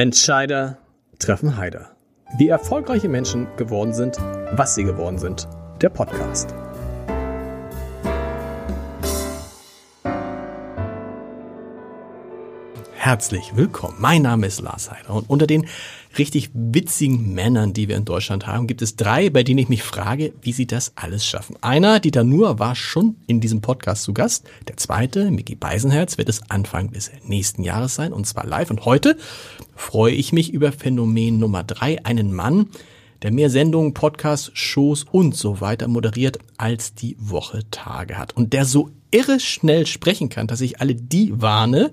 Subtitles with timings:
[0.00, 0.78] Entscheider
[1.18, 1.94] treffen Heider.
[2.38, 4.16] Wie erfolgreiche Menschen geworden sind,
[4.52, 5.46] was sie geworden sind.
[5.82, 6.54] Der Podcast.
[12.94, 13.96] Herzlich willkommen.
[13.98, 15.66] Mein Name ist Lars Heider und unter den
[16.18, 19.82] richtig witzigen Männern, die wir in Deutschland haben, gibt es drei, bei denen ich mich
[19.82, 21.56] frage, wie sie das alles schaffen.
[21.60, 24.48] Einer, Dieter Nuhr, war schon in diesem Podcast zu Gast.
[24.68, 28.70] Der zweite, Micky Beisenherz, wird es Anfang des nächsten Jahres sein und zwar live.
[28.70, 29.16] Und heute
[29.76, 32.68] freue ich mich über Phänomen Nummer drei, einen Mann,
[33.22, 38.36] der mehr Sendungen, Podcasts, Shows und so weiter moderiert, als die Woche Tage hat.
[38.36, 41.90] Und der so irre schnell sprechen kann, dass ich alle die warne,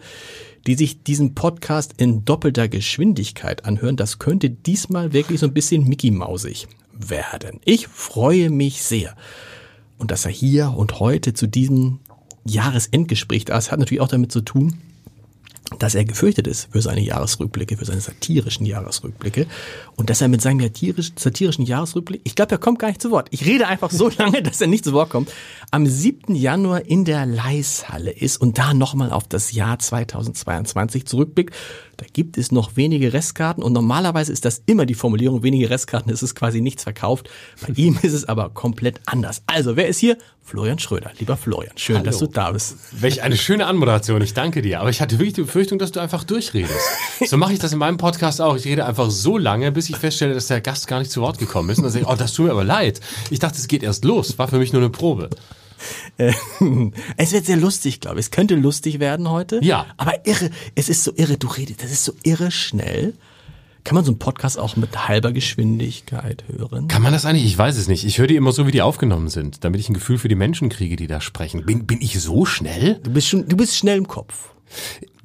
[0.68, 5.88] die sich diesen Podcast in doppelter Geschwindigkeit anhören, das könnte diesmal wirklich so ein bisschen
[5.88, 7.62] Mickey Mausig werden.
[7.64, 9.16] Ich freue mich sehr.
[9.98, 12.00] Und dass er hier und heute zu diesem
[12.46, 14.78] Jahresendgespräch da ist, hat natürlich auch damit zu tun,
[15.80, 19.48] dass er gefürchtet ist für seine Jahresrückblicke, für seine satirischen Jahresrückblicke
[19.96, 20.60] und dass er mit seinem
[21.16, 23.28] satirischen Jahresrückblick, ich glaube, er kommt gar nicht zu Wort.
[23.32, 25.32] Ich rede einfach so lange, dass er nicht zu Wort kommt,
[25.72, 26.36] am 7.
[26.36, 31.54] Januar in der Leishalle ist und da nochmal auf das Jahr 2022 zurückblickt.
[31.98, 36.12] Da gibt es noch wenige Restkarten und normalerweise ist das immer die Formulierung, wenige Restkarten,
[36.12, 37.30] es ist quasi nichts verkauft.
[37.66, 39.42] Bei ihm ist es aber komplett anders.
[39.48, 40.18] Also, wer ist hier?
[40.44, 41.12] Florian Schröder.
[41.20, 42.06] Lieber Florian, schön, Hallo.
[42.06, 42.78] dass du da bist.
[42.92, 44.80] Welch eine schöne Anmoderation, ich danke dir.
[44.80, 46.74] Aber ich hatte wirklich die Befürchtung, dass du einfach durchredest.
[47.26, 48.56] So mache ich das in meinem Podcast auch.
[48.56, 51.40] Ich rede einfach so lange, bis ich feststelle, dass der Gast gar nicht zu Wort
[51.40, 51.80] gekommen ist.
[51.80, 53.02] Und dann sage ich, oh, das tut mir aber leid.
[53.30, 54.38] Ich dachte, es geht erst los.
[54.38, 55.30] War für mich nur eine Probe.
[56.18, 56.34] Äh,
[57.18, 58.28] es wird sehr lustig, glaube ich.
[58.28, 59.60] Es könnte lustig werden heute.
[59.64, 59.86] Ja.
[59.98, 63.14] Aber irre, es ist so irre, du redest, das ist so irre schnell.
[63.84, 66.90] Kann man so einen Podcast auch mit halber Geschwindigkeit hören?
[66.90, 67.46] Kann man das eigentlich?
[67.46, 68.04] Ich weiß es nicht.
[68.04, 70.36] Ich höre die immer so, wie die aufgenommen sind, damit ich ein Gefühl für die
[70.36, 71.66] Menschen kriege, die da sprechen.
[71.66, 73.00] Bin, bin ich so schnell?
[73.04, 74.50] Du bist schon, du bist schnell im Kopf.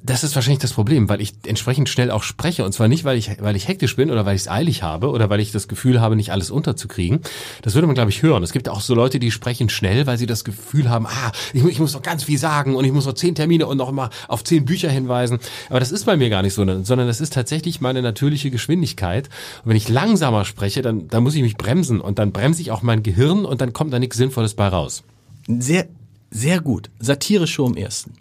[0.05, 2.65] Das ist wahrscheinlich das Problem, weil ich entsprechend schnell auch spreche.
[2.65, 5.09] Und zwar nicht, weil ich, weil ich hektisch bin oder weil ich es eilig habe
[5.09, 7.21] oder weil ich das Gefühl habe, nicht alles unterzukriegen.
[7.61, 8.43] Das würde man, glaube ich, hören.
[8.43, 11.63] Es gibt auch so Leute, die sprechen schnell, weil sie das Gefühl haben, ah, ich,
[11.63, 14.09] ich muss noch ganz viel sagen und ich muss noch zehn Termine und noch immer
[14.27, 15.39] auf zehn Bücher hinweisen.
[15.69, 19.29] Aber das ist bei mir gar nicht so, sondern das ist tatsächlich meine natürliche Geschwindigkeit.
[19.63, 22.71] Und wenn ich langsamer spreche, dann, dann muss ich mich bremsen und dann bremse ich
[22.71, 25.03] auch mein Gehirn und dann kommt da nichts Sinnvolles bei raus.
[25.47, 25.87] Sehr,
[26.29, 26.89] sehr gut.
[26.99, 28.15] Satire Show im ersten.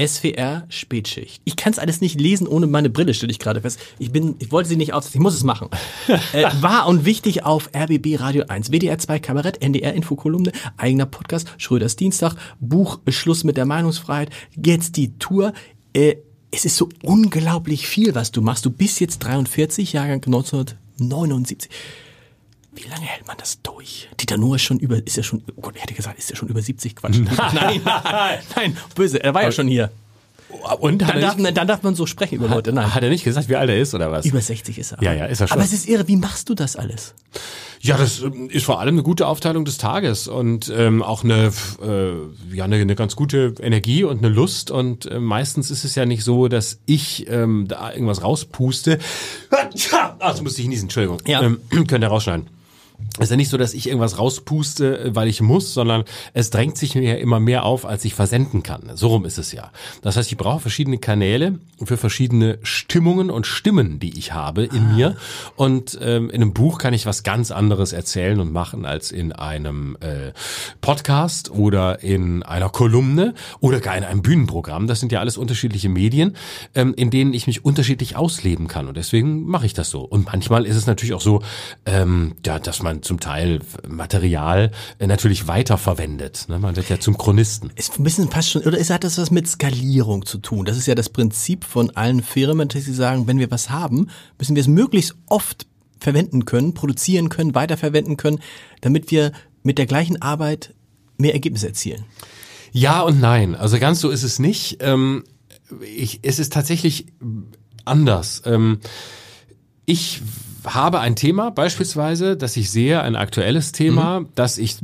[0.00, 1.40] SWR Spätschicht.
[1.44, 3.80] Ich kann es alles nicht lesen ohne meine Brille, stelle ich gerade fest.
[3.98, 5.68] Ich bin, ich wollte sie nicht aus, ich muss es machen.
[6.32, 11.48] äh, war und wichtig auf RBB Radio 1, WDR 2 Kabarett, NDR Infokolumne, eigener Podcast,
[11.58, 14.30] Schröders Dienstag, Buch Schluss mit der Meinungsfreiheit,
[14.62, 15.52] jetzt die Tour.
[15.92, 16.16] Äh,
[16.50, 18.64] es ist so unglaublich viel, was du machst.
[18.64, 21.70] Du bist jetzt 43, Jahrgang 1979.
[22.76, 24.08] Wie lange hält man das durch?
[24.20, 26.36] Dieter Nuhr ist schon über, ist ja schon, oh Gott, ich hätte gesagt, ist ja
[26.36, 27.18] schon über 70 Quatsch.
[27.54, 29.90] nein, nein, nein, böse, er war ja schon hier.
[30.80, 32.72] Und dann darf, nicht, dann darf man so sprechen über Leute.
[32.72, 32.94] Nein.
[32.94, 34.26] Hat er nicht gesagt, wie alt er ist oder was?
[34.26, 35.02] Über 60 ist er.
[35.02, 35.56] Ja, ja, ist er schon.
[35.56, 37.14] Aber es ist irre, wie machst du das alles?
[37.80, 41.52] Ja, das ähm, ist vor allem eine gute Aufteilung des Tages und ähm, auch eine,
[41.82, 44.70] äh, ja, eine, eine ganz gute Energie und eine Lust.
[44.70, 48.98] Und äh, meistens ist es ja nicht so, dass ich ähm, da irgendwas rauspuste.
[49.92, 51.20] Ah, das musste ich niesen, Entschuldigung.
[51.26, 51.42] Ja.
[51.42, 52.55] Ähm, könnt ihr rausschneiden
[53.18, 56.76] ist ja nicht so, dass ich irgendwas rauspuste, äh, weil ich muss, sondern es drängt
[56.76, 58.90] sich mir immer mehr auf, als ich versenden kann.
[58.94, 59.70] So rum ist es ja.
[60.02, 64.86] Das heißt, ich brauche verschiedene Kanäle für verschiedene Stimmungen und Stimmen, die ich habe in
[64.86, 64.94] ah.
[64.94, 65.16] mir.
[65.56, 69.32] Und ähm, in einem Buch kann ich was ganz anderes erzählen und machen als in
[69.32, 70.32] einem äh,
[70.80, 74.86] Podcast oder in einer Kolumne oder gar in einem Bühnenprogramm.
[74.86, 76.36] Das sind ja alles unterschiedliche Medien,
[76.74, 78.88] ähm, in denen ich mich unterschiedlich ausleben kann.
[78.88, 80.02] Und deswegen mache ich das so.
[80.02, 81.42] Und manchmal ist es natürlich auch so,
[81.86, 86.46] ähm, ja, dass man zum Teil Material äh, natürlich weiterverwendet.
[86.48, 86.58] Ne?
[86.58, 87.70] Man wird ja zum Chronisten.
[87.76, 90.64] Ist ein bisschen fast schon, oder ist, hat das was mit Skalierung zu tun?
[90.64, 94.08] Das ist ja das Prinzip von allen Firmen, dass sie sagen, wenn wir was haben,
[94.38, 95.66] müssen wir es möglichst oft
[95.98, 98.40] verwenden können, produzieren können, weiterverwenden können,
[98.80, 99.32] damit wir
[99.62, 100.74] mit der gleichen Arbeit
[101.18, 102.04] mehr Ergebnisse erzielen.
[102.72, 103.54] Ja und nein.
[103.54, 104.78] Also ganz so ist es nicht.
[104.80, 105.24] Ähm,
[105.80, 107.06] ich, es ist tatsächlich
[107.84, 108.42] anders.
[108.44, 108.80] Ähm,
[109.86, 110.20] ich
[110.66, 114.28] habe ein Thema beispielsweise, das ich sehe, ein aktuelles Thema, mhm.
[114.34, 114.76] das ich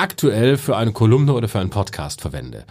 [0.00, 2.64] aktuell für eine Kolumne oder für einen Podcast verwende.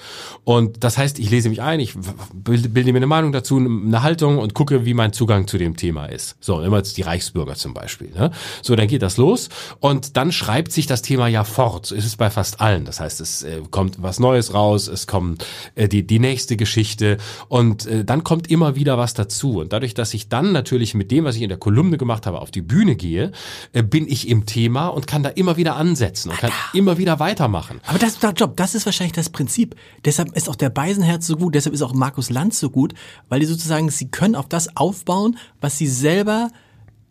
[0.43, 1.93] Und das heißt, ich lese mich ein, ich
[2.33, 6.07] bilde mir eine Meinung dazu, eine Haltung und gucke, wie mein Zugang zu dem Thema
[6.07, 6.37] ist.
[6.39, 8.09] So, immer jetzt die Reichsbürger zum Beispiel.
[8.09, 8.31] Ne?
[8.63, 11.85] So, dann geht das los und dann schreibt sich das Thema ja fort.
[11.85, 12.85] So ist es bei fast allen.
[12.85, 15.45] Das heißt, es äh, kommt was Neues raus, es kommt
[15.75, 17.17] äh, die, die nächste Geschichte
[17.47, 19.59] und äh, dann kommt immer wieder was dazu.
[19.59, 22.41] Und dadurch, dass ich dann natürlich mit dem, was ich in der Kolumne gemacht habe,
[22.41, 23.31] auf die Bühne gehe,
[23.73, 27.19] äh, bin ich im Thema und kann da immer wieder ansetzen und kann immer wieder
[27.19, 27.81] weitermachen.
[27.85, 29.75] Aber das, das, Job, das ist wahrscheinlich das Prinzip.
[30.05, 32.93] Deshalb ist auch der Beisenherz so gut, deshalb ist auch Markus Lanz so gut,
[33.27, 36.49] weil die sozusagen, sie können auf das aufbauen, was sie selber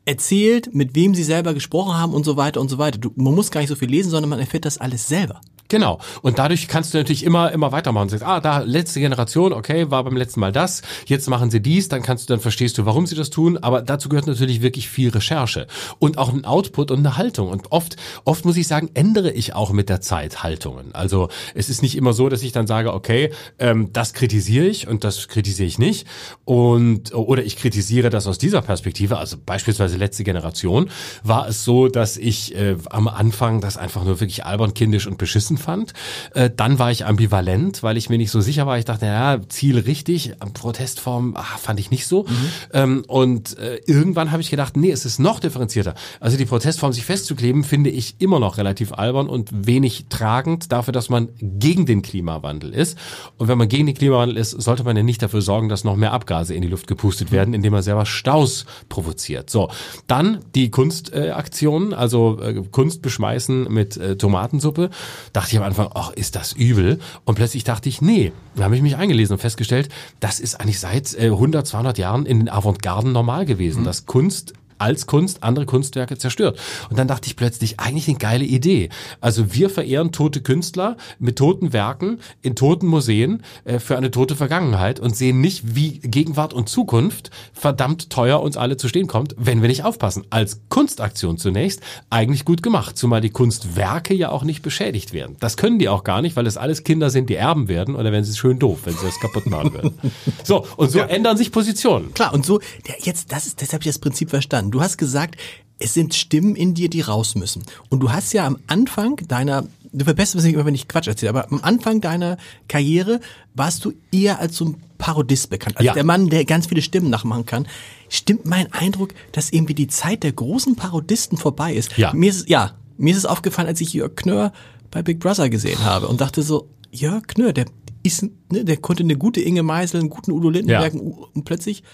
[0.04, 2.98] erzählt, mit wem sie selber gesprochen haben und so weiter und so weiter.
[2.98, 5.40] Du, man muss gar nicht so viel lesen, sondern man erfährt das alles selber.
[5.68, 6.00] Genau.
[6.22, 8.08] Und dadurch kannst du natürlich immer, immer weitermachen.
[8.08, 11.60] Du sagst, ah, da, letzte Generation, okay, war beim letzten Mal das, jetzt machen sie
[11.60, 13.58] dies, dann kannst du, dann verstehst du, warum sie das tun.
[13.58, 15.66] Aber dazu gehört natürlich wirklich viel Recherche
[15.98, 17.48] und auch ein Output und eine Haltung.
[17.48, 20.94] Und oft, oft muss ich sagen, ändere ich auch mit der Zeit Haltungen.
[20.94, 24.88] Also es ist nicht immer so, dass ich dann sage, okay, ähm, das kritisiere ich
[24.88, 26.06] und das kritisiere ich nicht.
[26.46, 29.18] Und, oder ich kritisiere das aus dieser Perspektive.
[29.18, 30.88] Also beispielsweise letzte Generation
[31.22, 35.18] war es so, dass ich äh, am Anfang das einfach nur wirklich albern, kindisch und
[35.18, 35.92] beschissen fand.
[36.34, 38.78] Äh, dann war ich ambivalent, weil ich mir nicht so sicher war.
[38.78, 42.24] Ich dachte, ja, Ziel richtig, Protestform ach, fand ich nicht so.
[42.24, 42.50] Mhm.
[42.72, 45.94] Ähm, und äh, irgendwann habe ich gedacht, nee, es ist noch differenzierter.
[46.20, 50.92] Also die Protestform sich festzukleben, finde ich immer noch relativ albern und wenig tragend dafür,
[50.92, 52.98] dass man gegen den Klimawandel ist.
[53.36, 55.96] Und wenn man gegen den Klimawandel ist, sollte man ja nicht dafür sorgen, dass noch
[55.96, 59.50] mehr Abgase in die Luft gepustet werden, indem man selber Staus provoziert.
[59.50, 59.70] So,
[60.06, 64.90] dann die Kunstaktionen, äh, also äh, Kunst beschmeißen mit äh, Tomatensuppe.
[65.32, 67.00] Dachte dachte ich am Anfang, ach, ist das übel?
[67.24, 68.32] Und plötzlich dachte ich, nee.
[68.54, 69.88] Dann habe ich mich eingelesen und festgestellt,
[70.20, 73.84] das ist eigentlich seit äh, 100, 200 Jahren in den Avantgarden normal gewesen, mhm.
[73.84, 76.58] dass Kunst als Kunst andere Kunstwerke zerstört.
[76.90, 78.88] Und dann dachte ich plötzlich, eigentlich eine geile Idee.
[79.20, 84.36] Also wir verehren tote Künstler mit toten Werken in toten Museen äh, für eine tote
[84.36, 89.34] Vergangenheit und sehen nicht, wie Gegenwart und Zukunft verdammt teuer uns alle zu stehen kommt,
[89.38, 90.24] wenn wir nicht aufpassen.
[90.30, 91.80] Als Kunstaktion zunächst
[92.10, 95.36] eigentlich gut gemacht, zumal die Kunstwerke ja auch nicht beschädigt werden.
[95.40, 98.12] Das können die auch gar nicht, weil es alles Kinder sind, die erben werden oder
[98.12, 99.98] wenn sie es schön doof, wenn sie das kaputt machen würden.
[100.44, 101.06] So, und so ja.
[101.06, 102.14] ändern sich Positionen.
[102.14, 104.70] Klar, und so, der, jetzt, das ist, deshalb ich das Prinzip verstanden an.
[104.70, 105.36] Du hast gesagt,
[105.78, 107.62] es sind Stimmen in dir, die raus müssen.
[107.88, 111.30] Und du hast ja am Anfang deiner, du verbesserst mich immer, wenn ich Quatsch erzähle,
[111.30, 112.36] aber am Anfang deiner
[112.68, 113.20] Karriere
[113.54, 115.94] warst du eher als so ein Parodist bekannt, als ja.
[115.94, 117.68] der Mann, der ganz viele Stimmen nachmachen kann.
[118.08, 121.96] Stimmt mein Eindruck, dass irgendwie die Zeit der großen Parodisten vorbei ist?
[121.96, 122.12] Ja.
[122.12, 124.52] Mir ist, ja, mir ist es aufgefallen, als ich Jörg Knör
[124.90, 127.66] bei Big Brother gesehen habe und dachte so, Jörg Knör, der
[128.02, 131.00] ist, ne, der konnte eine gute Inge Meisel, einen guten Udo Lindenberg ja.
[131.00, 131.84] und plötzlich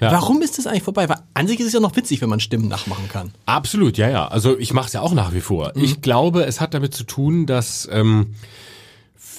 [0.00, 0.12] ja.
[0.12, 1.08] Warum ist das eigentlich vorbei?
[1.08, 3.32] Weil an sich ist es ja noch witzig, wenn man Stimmen nachmachen kann.
[3.46, 4.26] Absolut, ja, ja.
[4.26, 5.72] Also ich mache es ja auch nach wie vor.
[5.74, 5.84] Mhm.
[5.84, 8.34] Ich glaube, es hat damit zu tun, dass ähm,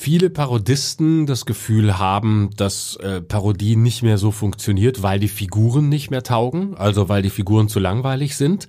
[0.05, 5.89] viele Parodisten das Gefühl haben, dass äh, Parodie nicht mehr so funktioniert, weil die Figuren
[5.89, 8.67] nicht mehr taugen, also weil die Figuren zu langweilig sind.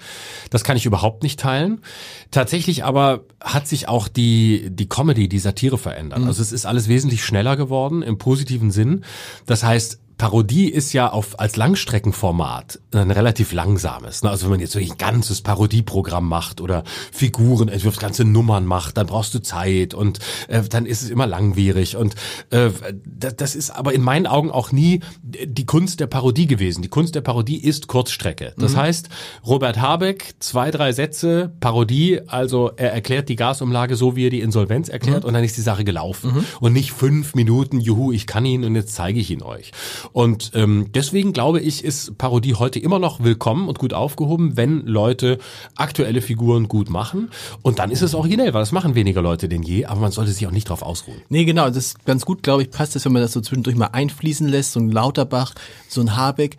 [0.51, 1.83] Das kann ich überhaupt nicht teilen.
[2.31, 6.21] Tatsächlich aber hat sich auch die, die Comedy, die Satire verändert.
[6.21, 6.29] Mhm.
[6.29, 9.05] Also es ist alles wesentlich schneller geworden im positiven Sinn.
[9.47, 14.23] Das heißt, Parodie ist ja auf, als Langstreckenformat ein relativ langsames.
[14.23, 14.31] Ne?
[14.31, 18.97] Also wenn man jetzt wirklich ein ganzes Parodieprogramm macht oder Figuren entwirft, ganze Nummern macht,
[18.97, 21.97] dann brauchst du Zeit und äh, dann ist es immer langwierig.
[21.97, 22.15] Und
[22.51, 22.71] äh,
[23.05, 26.81] das, das ist aber in meinen Augen auch nie die Kunst der Parodie gewesen.
[26.81, 28.55] Die Kunst der Parodie ist Kurzstrecke.
[28.57, 28.79] Das mhm.
[28.79, 29.09] heißt,
[29.47, 34.41] Robert Habeck, zwei, drei Sätze, Parodie, also er erklärt die Gasumlage so, wie er die
[34.41, 35.29] Insolvenz erklärt mhm.
[35.29, 36.37] und dann ist die Sache gelaufen.
[36.37, 36.45] Mhm.
[36.61, 39.73] Und nicht fünf Minuten, juhu, ich kann ihn und jetzt zeige ich ihn euch.
[40.13, 44.87] Und ähm, deswegen glaube ich, ist Parodie heute immer noch willkommen und gut aufgehoben, wenn
[44.87, 45.39] Leute
[45.77, 47.31] aktuelle Figuren gut machen.
[47.63, 50.33] Und dann ist es originell, weil das machen weniger Leute denn je, aber man sollte
[50.33, 51.21] sich auch nicht drauf ausruhen.
[51.29, 53.77] Nee, genau, das ist ganz gut, glaube ich, passt es, wenn man das so zwischendurch
[53.77, 55.55] mal einfließen lässt, so ein Lauterbach,
[55.89, 56.57] so ein Habeck.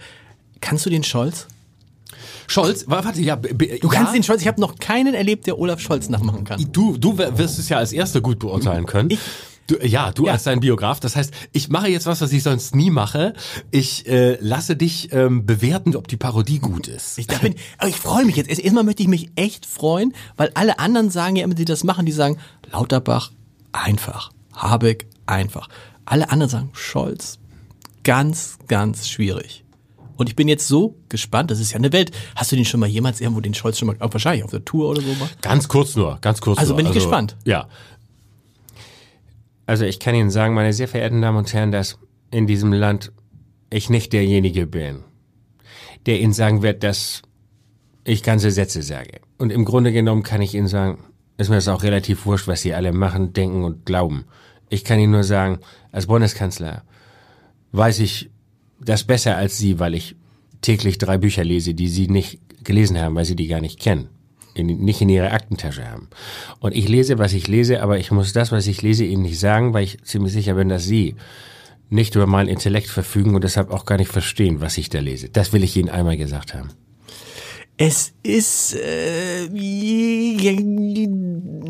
[0.62, 1.48] Kannst du den Scholz?
[2.48, 3.78] Scholz, warte, ja, du ja?
[3.90, 6.66] kannst den Scholz, ich habe noch keinen erlebt, der Olaf Scholz nachmachen kann.
[6.72, 9.10] Du, du wirst es ja als Erster gut beurteilen können.
[9.10, 9.20] Ich,
[9.68, 10.34] Du, ja, du ja.
[10.34, 11.02] als dein Biograf.
[11.02, 13.34] Das heißt, ich mache jetzt was, was ich sonst nie mache.
[13.70, 17.18] Ich äh, lasse dich ähm, bewerten, ob die Parodie gut ist.
[17.18, 18.48] Ich, bin, aber ich freue mich jetzt.
[18.50, 22.06] Erstmal möchte ich mich echt freuen, weil alle anderen sagen ja immer, die das machen,
[22.06, 22.38] die sagen,
[22.72, 23.32] Lauterbach,
[23.74, 24.32] einfach.
[24.54, 25.68] Habeck, einfach.
[26.06, 27.38] Alle anderen sagen, Scholz,
[28.04, 29.66] ganz, ganz schwierig.
[30.16, 32.12] Und ich bin jetzt so gespannt, das ist ja eine Welt.
[32.36, 34.90] Hast du den schon mal jemals irgendwo den Scholz schon mal, wahrscheinlich auf der Tour
[34.90, 35.30] oder so mal?
[35.42, 36.78] Ganz kurz nur, ganz kurz also nur.
[36.78, 37.36] bin ich also, gespannt.
[37.46, 37.68] Ja,
[39.68, 42.00] also ich kann Ihnen sagen, meine sehr verehrten Damen und Herren, dass
[42.32, 43.12] in diesem Land
[43.70, 45.04] ich nicht derjenige bin,
[46.06, 47.22] der Ihnen sagen wird, dass
[48.06, 49.20] ich ganze Sätze sage.
[49.38, 51.04] Und im Grunde genommen kann ich Ihnen sagen,
[51.38, 54.26] ist mir das auch relativ wurscht, was Sie alle machen, denken und glauben.
[54.70, 55.60] Ich kann Ihnen nur sagen,
[55.92, 56.84] als Bundeskanzler
[57.74, 58.32] weiß ich
[58.80, 60.16] das besser als Sie, weil ich
[60.62, 64.10] täglich drei Bücher lese, die Sie nicht gelesen haben, weil Sie die gar nicht kennen
[64.58, 66.10] in, nicht in ihrer Aktentasche haben.
[66.60, 69.40] Und ich lese, was ich lese, aber ich muss das, was ich lese, ihnen nicht
[69.40, 71.16] sagen, weil ich ziemlich sicher bin, dass sie
[71.90, 75.30] nicht über meinen Intellekt verfügen und deshalb auch gar nicht verstehen, was ich da lese.
[75.30, 76.70] Das will ich Ihnen einmal gesagt haben.
[77.78, 79.48] Es ist, äh,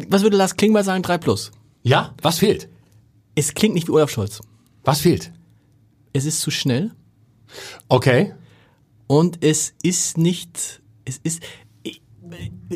[0.09, 1.03] was würde Lars Klingbeil sagen?
[1.03, 1.51] 3 plus.
[1.83, 2.15] Ja?
[2.21, 2.69] Was fehlt?
[3.35, 4.41] Es klingt nicht wie Olaf Scholz.
[4.83, 5.31] Was fehlt?
[6.13, 6.91] Es ist zu schnell
[7.89, 8.33] Okay.
[9.07, 11.43] und es ist nicht, es ist,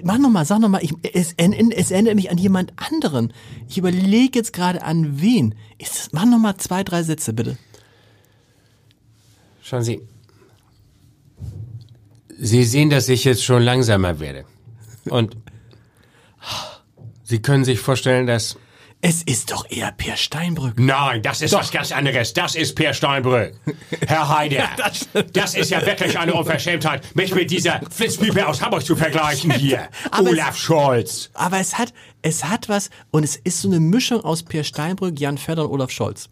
[0.04, 0.82] mach nochmal, sag nochmal,
[1.14, 3.34] es, es erinnert mich an jemand anderen.
[3.68, 5.56] Ich überlege jetzt gerade an wen.
[5.78, 7.58] Ist, mach nochmal zwei, drei Sätze, bitte.
[9.62, 10.02] Schauen Sie.
[12.38, 14.46] Sie sehen, dass ich jetzt schon langsamer werde.
[15.06, 15.38] Und
[17.24, 18.58] Sie können sich vorstellen, dass
[19.04, 20.80] Es ist doch eher Per Steinbrück.
[20.80, 22.34] Nein, das ist was ganz anderes.
[22.34, 23.54] Das ist Per Steinbrück.
[24.08, 24.70] Herr Heider,
[25.34, 29.90] das ist ja wirklich eine Unverschämtheit, mich mit dieser Flitzpiepe aus Hamburg zu vergleichen hier.
[30.12, 31.32] Aber es- Olaf Scholz.
[31.34, 35.20] Aber es hat, es hat was und es ist so eine Mischung aus Per Steinbrück,
[35.20, 36.30] Jan Fedder und Olaf Scholz.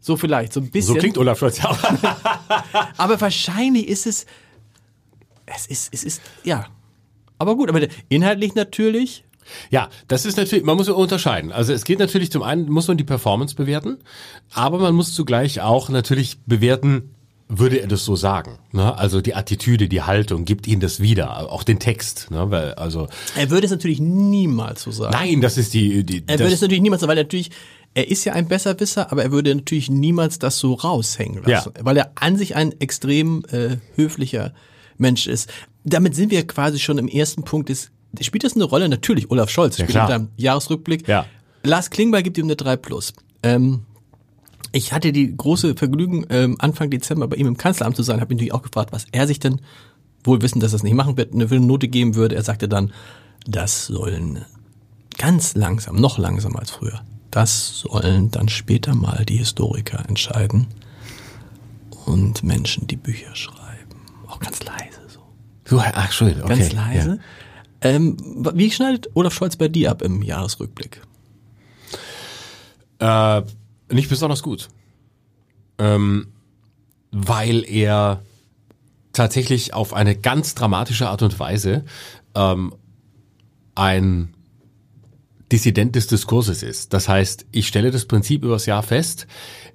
[0.00, 0.94] So vielleicht, so ein bisschen.
[0.94, 1.78] So klingt Olaf Scholz auch.
[2.98, 4.26] Aber wahrscheinlich ist es,
[5.46, 6.66] es ist, es ist, ja.
[7.38, 9.24] Aber gut, aber inhaltlich natürlich.
[9.70, 11.52] Ja, das ist natürlich, man muss unterscheiden.
[11.52, 13.98] Also es geht natürlich zum einen, muss man die Performance bewerten,
[14.52, 17.14] aber man muss zugleich auch natürlich bewerten,
[17.48, 18.58] würde er das so sagen.
[18.72, 18.96] Ne?
[18.96, 22.30] Also die Attitüde, die Haltung, gibt ihn das wieder, auch den Text.
[22.30, 22.50] Ne?
[22.50, 25.12] Weil, also Er würde es natürlich niemals so sagen.
[25.12, 27.50] nein, das ist die, die Er würde es natürlich niemals, weil er natürlich,
[27.92, 31.98] er ist ja ein Besserwisser, aber er würde natürlich niemals das so raushängen lassen, weil
[31.98, 34.54] er an sich ein extrem äh, höflicher
[34.96, 35.50] Mensch ist.
[35.84, 37.68] Damit sind wir quasi schon im ersten Punkt.
[37.68, 37.90] Ist,
[38.20, 38.88] spielt das eine Rolle?
[38.88, 40.06] Natürlich, Olaf Scholz spielt klar.
[40.06, 41.08] in deinem Jahresrückblick.
[41.08, 41.26] Ja.
[41.62, 43.12] Lars Klingbeil gibt ihm eine 3 plus.
[43.42, 43.82] Ähm,
[44.72, 48.32] ich hatte die große Vergnügen, ähm, Anfang Dezember bei ihm im Kanzleramt zu sein, habe
[48.32, 49.60] ihn natürlich auch gefragt, was er sich denn,
[50.24, 52.36] wohl wissend, dass er es nicht machen wird, eine Note geben würde.
[52.36, 52.92] Er sagte dann,
[53.46, 54.44] das sollen
[55.18, 60.68] ganz langsam, noch langsamer als früher, das sollen dann später mal die Historiker entscheiden
[62.06, 63.62] und Menschen, die Bücher schreiben.
[64.26, 65.20] Auch ganz leise so.
[65.64, 66.58] so, ach, Entschuldigung, okay.
[66.58, 67.18] Ganz leise.
[67.82, 68.16] Ähm,
[68.54, 71.02] wie schneidet Olaf Scholz bei dir ab im Jahresrückblick?
[73.00, 73.42] Äh,
[73.90, 74.68] nicht besonders gut.
[75.78, 76.28] Ähm,
[77.10, 78.22] weil er
[79.12, 81.84] tatsächlich auf eine ganz dramatische Art und Weise
[82.34, 82.74] ähm,
[83.74, 84.34] ein
[85.50, 86.94] Dissident des Diskurses ist.
[86.94, 89.26] Das heißt, ich stelle das Prinzip übers Jahr fest,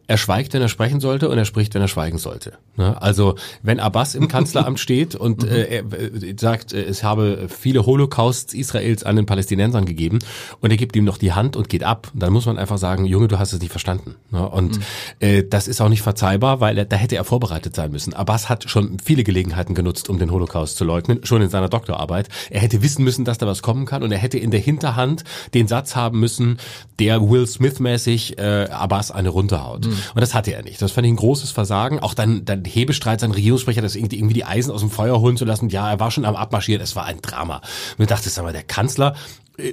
[0.07, 2.53] er schweigt, wenn er sprechen sollte und er spricht, wenn er schweigen sollte.
[2.77, 2.99] Ne?
[3.01, 7.85] Also wenn Abbas im Kanzleramt steht und äh, er äh, sagt, äh, es habe viele
[7.85, 10.19] Holocausts Israels an den Palästinensern gegeben
[10.61, 13.05] und er gibt ihm noch die Hand und geht ab, dann muss man einfach sagen,
[13.05, 14.15] Junge, du hast es nicht verstanden.
[14.31, 14.47] Ne?
[14.47, 14.79] Und
[15.19, 18.13] äh, das ist auch nicht verzeihbar, weil er, da hätte er vorbereitet sein müssen.
[18.13, 22.29] Abbas hat schon viele Gelegenheiten genutzt, um den Holocaust zu leugnen, schon in seiner Doktorarbeit.
[22.49, 25.25] Er hätte wissen müssen, dass da was kommen kann und er hätte in der Hinterhand
[25.53, 26.59] den Satz haben müssen,
[26.99, 29.85] der Will Smith-mäßig äh, Abbas eine runterhaut.
[30.13, 30.81] Und das hatte er nicht.
[30.81, 31.99] Das fand ich ein großes Versagen.
[31.99, 35.37] Auch dann, dann Hebestreit, sein Regierungssprecher, das irgendwie, irgendwie die Eisen aus dem Feuer holen
[35.37, 35.69] zu lassen.
[35.69, 36.81] Ja, er war schon am Abmarschieren.
[36.81, 37.57] Es war ein Drama.
[37.97, 39.15] Und ich dachte, sag mal, der Kanzler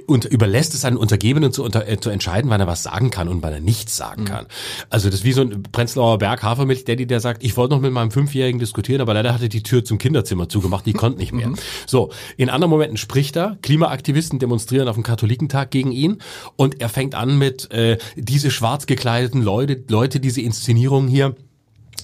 [0.07, 3.27] und überlässt es seinen Untergebenen zu, unter, äh, zu entscheiden, wann er was sagen kann
[3.27, 4.47] und wann er nichts sagen kann.
[4.89, 7.91] Also das ist wie so ein Prenzlauer Berg Hafermilch-Daddy, der sagt, ich wollte noch mit
[7.91, 11.51] meinem Fünfjährigen diskutieren, aber leider hatte die Tür zum Kinderzimmer zugemacht, die konnte nicht mehr.
[11.85, 16.17] So, in anderen Momenten spricht er, Klimaaktivisten demonstrieren auf dem Katholikentag gegen ihn
[16.55, 21.35] und er fängt an mit äh, diese schwarz gekleideten Leute, Leute, diese Inszenierung hier,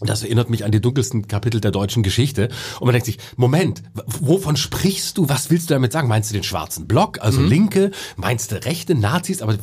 [0.10, 2.50] das erinnert mich an die dunkelsten Kapitel der deutschen Geschichte.
[2.79, 3.84] Und man denkt sich, Moment,
[4.20, 5.29] wovon sprichst du?
[5.29, 6.08] Was willst du damit sagen?
[6.08, 7.91] Meinst du den schwarzen Block, also Linke?
[8.15, 9.41] Meinst du rechte Nazis?
[9.41, 9.55] Aber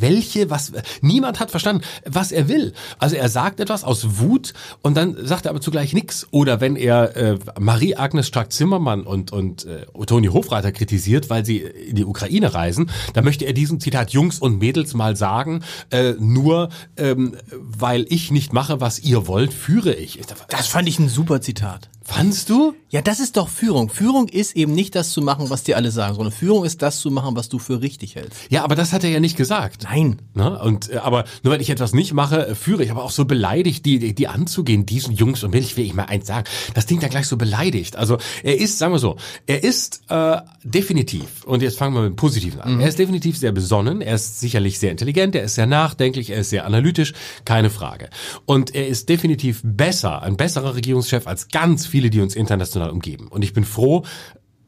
[0.00, 0.50] welche?
[0.50, 0.72] Was?
[1.00, 2.72] Niemand hat verstanden, was er will.
[2.98, 6.26] Also er sagt etwas aus Wut und dann sagt er aber zugleich nichts.
[6.30, 11.96] Oder wenn er äh, Marie-Agnes Strack-Zimmermann und, und äh, Toni Hofreiter kritisiert, weil sie in
[11.96, 16.70] die Ukraine reisen, dann möchte er diesem Zitat Jungs und Mädels mal sagen, äh, nur
[16.96, 20.18] ähm, weil ich nicht mache, was ihr wollt, führe ich.
[20.18, 21.88] Ich Das fand ich ein super Zitat.
[22.04, 22.74] Fandst du?
[22.90, 23.88] Ja, das ist doch Führung.
[23.88, 27.00] Führung ist eben nicht das zu machen, was dir alle sagen, sondern Führung ist das
[27.00, 28.40] zu machen, was du für richtig hältst.
[28.50, 29.84] Ja, aber das hat er ja nicht gesagt.
[29.84, 30.20] Nein.
[30.34, 30.58] Ne?
[30.58, 33.24] Und äh, aber nur weil ich etwas nicht mache, äh, führe ich aber auch so
[33.24, 36.44] beleidigt, die, die, die anzugehen, diesen Jungs und Mädels, will ich mal eins sagen.
[36.74, 37.96] Das klingt ja gleich so beleidigt.
[37.96, 39.16] Also er ist, sagen wir so,
[39.46, 42.80] er ist äh, definitiv, und jetzt fangen wir mit dem Positiven an.
[42.80, 46.40] Er ist definitiv sehr besonnen, er ist sicherlich sehr intelligent, er ist sehr nachdenklich, er
[46.40, 47.12] ist sehr analytisch,
[47.44, 48.10] keine Frage.
[48.44, 53.28] Und er ist definitiv besser, ein besserer Regierungschef als ganz viele, die uns international umgeben.
[53.28, 54.04] Und ich bin froh,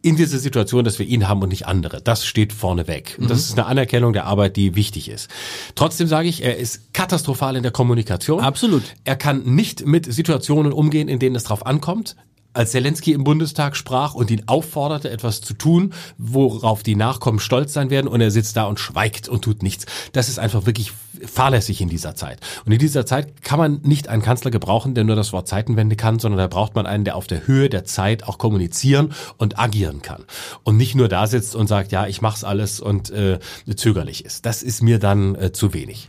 [0.02, 2.02] in dieser Situation, dass wir ihn haben und nicht andere.
[2.02, 3.16] Das steht vorne weg.
[3.18, 5.30] Und Das ist eine Anerkennung der Arbeit, die wichtig ist.
[5.74, 8.40] Trotzdem sage ich, er ist katastrophal in der Kommunikation.
[8.40, 8.82] Absolut.
[9.04, 12.16] Er kann nicht mit Situationen umgehen, in denen es drauf ankommt.
[12.54, 17.72] Als Zelensky im Bundestag sprach und ihn aufforderte, etwas zu tun, worauf die Nachkommen stolz
[17.72, 19.86] sein werden und er sitzt da und schweigt und tut nichts.
[20.12, 20.92] Das ist einfach wirklich
[21.26, 22.40] fahrlässig in dieser Zeit.
[22.64, 25.96] Und in dieser Zeit kann man nicht einen Kanzler gebrauchen, der nur das Wort Zeitenwende
[25.96, 29.58] kann, sondern da braucht man einen, der auf der Höhe der Zeit auch kommunizieren und
[29.58, 30.24] agieren kann.
[30.62, 33.38] Und nicht nur da sitzt und sagt, ja, ich mach's alles und äh,
[33.74, 34.46] zögerlich ist.
[34.46, 36.08] Das ist mir dann äh, zu wenig.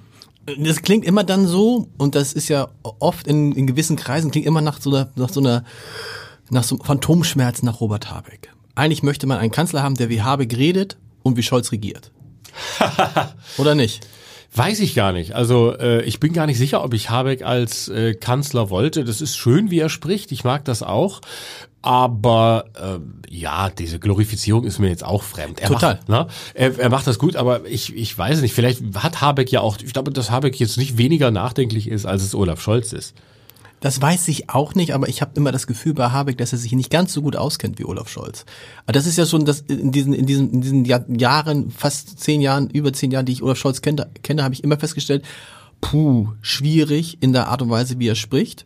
[0.59, 4.45] Das klingt immer dann so, und das ist ja oft in, in gewissen Kreisen, klingt
[4.45, 5.63] immer nach so einer, nach so einer,
[6.49, 8.51] nach so einem Phantomschmerz nach Robert Habeck.
[8.75, 12.11] Eigentlich möchte man einen Kanzler haben, der wie Habeck redet und wie Scholz regiert.
[13.57, 14.07] Oder nicht?
[14.53, 15.33] Weiß ich gar nicht.
[15.33, 19.03] Also äh, ich bin gar nicht sicher, ob ich Habeck als äh, Kanzler wollte.
[19.03, 20.31] Das ist schön, wie er spricht.
[20.31, 21.19] Ich mag das auch.
[21.81, 22.99] Aber äh,
[23.29, 25.59] ja, diese Glorifizierung ist mir jetzt auch fremd.
[25.59, 25.95] Er Total.
[25.95, 26.27] Macht, ne?
[26.53, 28.53] er, er macht das gut, aber ich, ich weiß nicht.
[28.53, 32.23] Vielleicht hat Habeck ja auch, ich glaube, dass Habeck jetzt nicht weniger nachdenklich ist, als
[32.23, 33.13] es Olaf Scholz ist.
[33.85, 36.57] Das weiß ich auch nicht, aber ich habe immer das Gefühl bei Habeck, dass er
[36.57, 38.43] sich nicht ganz so gut auskennt wie Olaf Scholz.
[38.85, 42.41] Aber das ist ja schon das in diesen in diesen in diesen Jahren, fast zehn
[42.41, 45.23] Jahren, über zehn Jahren, die ich Olaf Scholz kenne, kenne, habe ich immer festgestellt,
[45.81, 48.65] puh, schwierig in der Art und Weise, wie er spricht.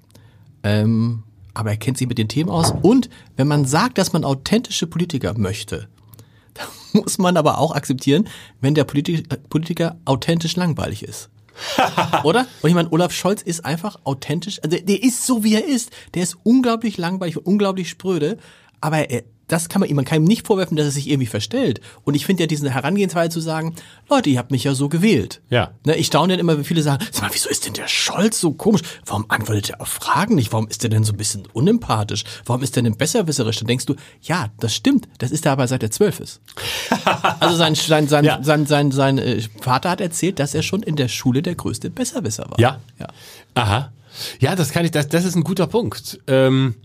[0.63, 1.23] Ähm,
[1.53, 2.73] aber er kennt sich mit den Themen aus.
[2.81, 5.89] Und wenn man sagt, dass man authentische Politiker möchte,
[6.53, 8.29] dann muss man aber auch akzeptieren,
[8.61, 11.29] wenn der Politiker, Politiker authentisch langweilig ist.
[12.23, 12.47] Oder?
[12.61, 14.59] Und ich meine, Olaf Scholz ist einfach authentisch.
[14.63, 15.91] Also der ist so, wie er ist.
[16.13, 18.37] Der ist unglaublich langweilig und unglaublich spröde.
[18.81, 21.27] Aber er, das kann man ihm, man kann ihm nicht vorwerfen, dass er sich irgendwie
[21.27, 21.81] verstellt.
[22.05, 23.75] Und ich finde ja diese Herangehensweise zu sagen,
[24.09, 25.41] Leute, ihr habt mich ja so gewählt.
[25.49, 25.71] Ja.
[25.85, 28.39] Ne, ich staune dann immer, wie viele sagen, sag mal, wieso ist denn der Scholz
[28.39, 28.81] so komisch?
[29.05, 30.53] Warum antwortet er auf Fragen nicht?
[30.53, 32.23] Warum ist er denn so ein bisschen unempathisch?
[32.45, 33.57] Warum ist er denn besserwisserisch?
[33.57, 35.09] Dann denkst du, ja, das stimmt.
[35.17, 36.41] Das ist er aber seit er zwölf ist.
[37.39, 38.39] also sein, sein, sein, Ja.
[38.43, 41.89] sein, sein, sein, äh, Vater hat erzählt, dass er schon in der Schule der größte
[41.89, 42.59] Besserwisser war.
[42.59, 42.79] Ja.
[42.99, 43.07] ja.
[43.55, 43.91] Aha.
[44.39, 46.19] Ja, das kann ich, das, das ist ein guter Punkt.
[46.27, 46.75] Ähm,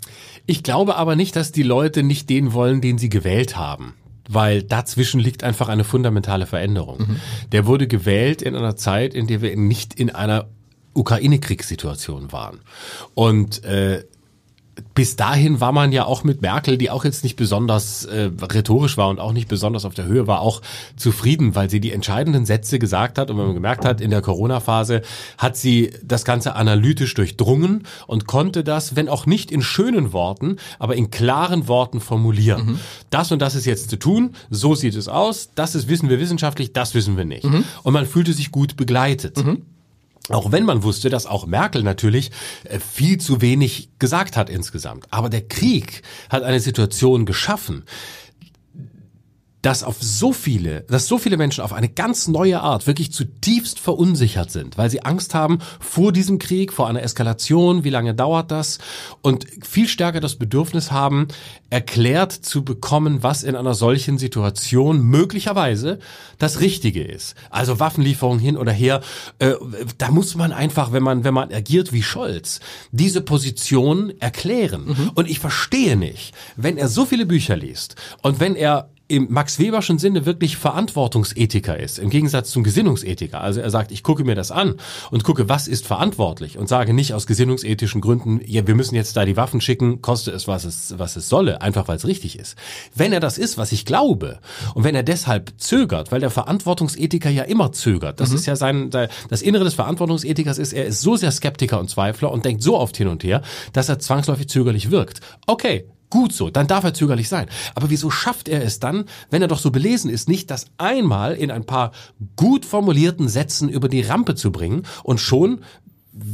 [0.47, 3.95] ich glaube aber nicht, dass die Leute nicht den wollen, den sie gewählt haben.
[4.29, 7.19] Weil dazwischen liegt einfach eine fundamentale Veränderung.
[7.53, 10.47] Der wurde gewählt in einer Zeit, in der wir nicht in einer
[10.95, 12.61] Ukraine-Kriegssituation waren.
[13.15, 14.05] Und äh,
[14.95, 18.97] bis dahin war man ja auch mit Merkel, die auch jetzt nicht besonders äh, rhetorisch
[18.97, 20.63] war und auch nicht besonders auf der Höhe war, auch
[20.97, 23.31] zufrieden, weil sie die entscheidenden Sätze gesagt hat.
[23.31, 25.03] Und wenn man gemerkt hat, in der Corona-Phase
[25.39, 30.57] hat sie das Ganze analytisch durchdrungen und konnte das, wenn auch nicht in schönen Worten,
[30.79, 32.81] aber in klaren Worten formulieren.
[33.11, 36.21] Das und das ist jetzt zu tun, so sieht es aus, das ist, wissen wir
[36.21, 37.45] wissenschaftlich, das wissen wir nicht.
[37.83, 39.39] Und man fühlte sich gut begleitet.
[40.31, 42.31] Auch wenn man wusste, dass auch Merkel natürlich
[42.65, 45.07] äh, viel zu wenig gesagt hat insgesamt.
[45.11, 47.85] Aber der Krieg hat eine Situation geschaffen,
[49.65, 53.81] dass auf so viele, dass so viele Menschen auf eine ganz neue Art wirklich zutiefst
[53.81, 58.51] verunsichert sind, weil sie Angst haben vor diesem Krieg, vor einer Eskalation, wie lange dauert
[58.51, 58.79] das
[59.23, 61.29] und viel stärker das Bedürfnis haben,
[61.71, 65.99] erklärt zu bekommen, was in einer solchen Situation möglicherweise
[66.39, 67.35] das Richtige ist.
[67.49, 69.01] Also Waffenlieferung hin oder her,
[69.39, 69.55] äh,
[69.97, 72.61] da muss man einfach, wenn man wenn man agiert wie Scholz,
[72.93, 75.11] diese Position erklären.
[75.15, 79.59] Und ich verstehe nicht, wenn er so viele Bücher liest und wenn er im Max
[79.59, 83.41] Weberschen Sinne wirklich Verantwortungsethiker ist, im Gegensatz zum Gesinnungsethiker.
[83.41, 84.77] Also er sagt, ich gucke mir das an
[85.11, 89.17] und gucke, was ist verantwortlich und sage nicht aus gesinnungsethischen Gründen, ja, wir müssen jetzt
[89.17, 92.39] da die Waffen schicken, koste es, was es, was es solle, einfach weil es richtig
[92.39, 92.57] ist.
[92.95, 94.39] Wenn er das ist, was ich glaube,
[94.75, 98.89] und wenn er deshalb zögert, weil der Verantwortungsethiker ja immer zögert, das ist ja sein,
[98.91, 102.79] das Innere des Verantwortungsethikers ist, er ist so sehr Skeptiker und Zweifler und denkt so
[102.79, 103.43] oft hin und her,
[103.75, 105.21] dass er zwangsläufig zögerlich wirkt.
[105.47, 107.49] Okay, Gut so, dann darf er zögerlich sein.
[107.75, 111.35] Aber wieso schafft er es dann, wenn er doch so belesen ist, nicht das einmal
[111.35, 111.91] in ein paar
[112.37, 115.63] gut formulierten Sätzen über die Rampe zu bringen und schon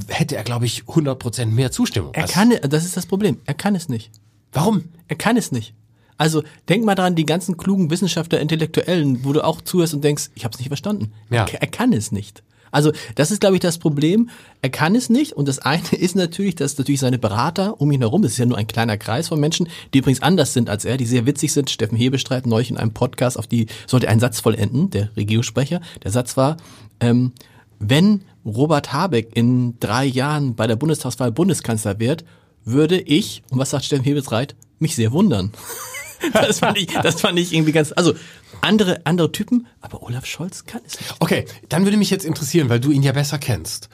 [0.08, 2.12] hätte er, glaube ich, 100% mehr Zustimmung.
[2.12, 3.40] Er kann, das ist das Problem.
[3.46, 4.10] Er kann es nicht.
[4.52, 4.84] Warum?
[5.08, 5.72] Er kann es nicht.
[6.18, 10.28] Also denk mal dran, die ganzen klugen Wissenschaftler, Intellektuellen, wo du auch zuhörst und denkst,
[10.34, 11.14] ich habe es nicht verstanden.
[11.30, 11.46] Ja.
[11.46, 12.42] Er, er kann es nicht.
[12.70, 14.30] Also das ist, glaube ich, das Problem.
[14.62, 15.32] Er kann es nicht.
[15.32, 18.46] Und das eine ist natürlich, dass natürlich seine Berater um ihn herum, es ist ja
[18.46, 21.52] nur ein kleiner Kreis von Menschen, die übrigens anders sind als er, die sehr witzig
[21.52, 21.70] sind.
[21.70, 25.80] Steffen Hebestreit neulich in einem Podcast, auf die sollte einen Satz vollenden, der Regierungssprecher.
[26.02, 26.56] Der Satz war,
[27.00, 27.32] ähm,
[27.78, 32.24] wenn Robert Habeck in drei Jahren bei der Bundestagswahl Bundeskanzler wird,
[32.64, 35.52] würde ich, und was sagt Steffen Hebestreit, mich sehr wundern.
[36.32, 38.14] Das fand ich, das fand ich irgendwie ganz, also
[38.60, 41.14] andere, andere Typen, aber Olaf Scholz kann es nicht.
[41.20, 43.88] Okay, dann würde mich jetzt interessieren, weil du ihn ja besser kennst.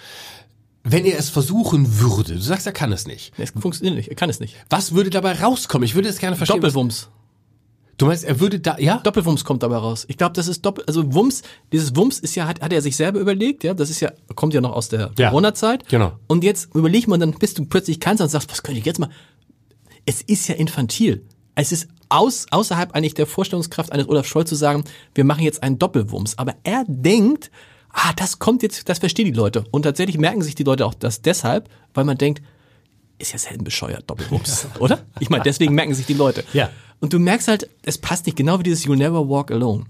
[0.83, 3.33] Wenn er es versuchen würde, du sagst, er kann es nicht.
[3.39, 4.57] Es funktioniert nicht, er kann es nicht.
[4.71, 5.85] Was würde dabei rauskommen?
[5.85, 6.61] Ich würde es gerne verstehen.
[6.61, 7.09] Doppelwumms.
[7.99, 8.99] Du meinst, er würde da, ja?
[8.99, 10.05] Doppelwumms kommt dabei raus.
[10.09, 12.95] Ich glaube, das ist Doppel, also Wumms, dieses Wumms ist ja, hat, hat er sich
[12.95, 15.89] selber überlegt, ja, das ist ja, kommt ja noch aus der Ja, Corona-Zeit.
[15.89, 16.13] genau.
[16.27, 18.99] Und jetzt überleg mal, dann bist du plötzlich Kanzler und sagst, was könnte ich jetzt
[18.99, 19.11] mal?
[20.09, 21.25] es ist ja infantil.
[21.57, 25.63] Es ist aus, außerhalb eigentlich der Vorstellungskraft eines Olaf Scholz zu sagen, wir machen jetzt
[25.63, 26.39] einen Doppelwumms.
[26.39, 27.51] Aber er denkt,
[27.91, 29.65] ah, das kommt jetzt, das verstehen die Leute.
[29.71, 32.43] Und tatsächlich merken sich die Leute auch das deshalb, weil man denkt,
[33.19, 35.01] ist ja selten bescheuert, Doppelwumms, oder?
[35.21, 36.45] Ich meine, deswegen merken sich die Leute.
[36.53, 36.71] Ja.
[37.01, 39.85] Und du merkst halt, es passt nicht genau wie dieses You'll Never Walk Alone.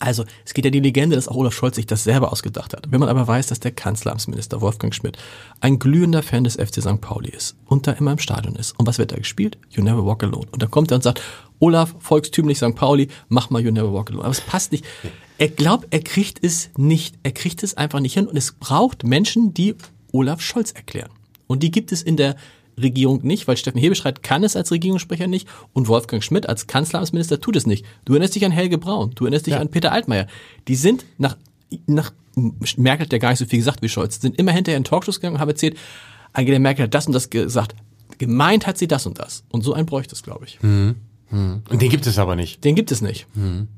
[0.00, 2.90] Also, es geht ja die Legende, dass auch Olaf Scholz sich das selber ausgedacht hat.
[2.90, 5.18] Wenn man aber weiß, dass der Kanzleramtsminister Wolfgang Schmidt
[5.60, 7.02] ein glühender Fan des FC St.
[7.02, 8.72] Pauli ist und da immer im Stadion ist.
[8.78, 9.58] Und was wird da gespielt?
[9.70, 10.46] You Never Walk Alone.
[10.50, 11.20] Und dann kommt er und sagt,
[11.58, 12.74] Olaf, volkstümlich St.
[12.74, 14.24] Pauli, mach mal You Never Walk Alone.
[14.24, 14.86] Aber es passt nicht.
[15.36, 18.26] Er glaubt, er kriegt es nicht, er kriegt es einfach nicht hin.
[18.26, 19.74] Und es braucht Menschen, die
[20.12, 21.10] Olaf Scholz erklären.
[21.46, 22.36] Und die gibt es in der
[22.82, 27.40] Regierung nicht, weil Steffen Hebestreit kann es als Regierungssprecher nicht und Wolfgang Schmidt als Kanzleramtsminister
[27.40, 27.84] tut es nicht.
[28.04, 29.60] Du erinnerst dich an Helge Braun, du erinnerst dich Ja.
[29.60, 30.26] an Peter Altmaier.
[30.68, 31.36] Die sind nach,
[31.86, 32.12] nach
[32.76, 35.16] Merkel hat ja gar nicht so viel gesagt wie Scholz, sind immer hinterher in Talkshows
[35.20, 35.76] gegangen und haben erzählt,
[36.32, 37.74] Angela Merkel hat das und das gesagt.
[38.18, 39.44] Gemeint hat sie das und das.
[39.50, 40.58] Und so einen bräuchte es, glaube ich.
[40.62, 41.00] Und
[41.72, 42.62] den gibt es aber nicht.
[42.64, 43.26] Den gibt es nicht.
[43.34, 43.68] Willst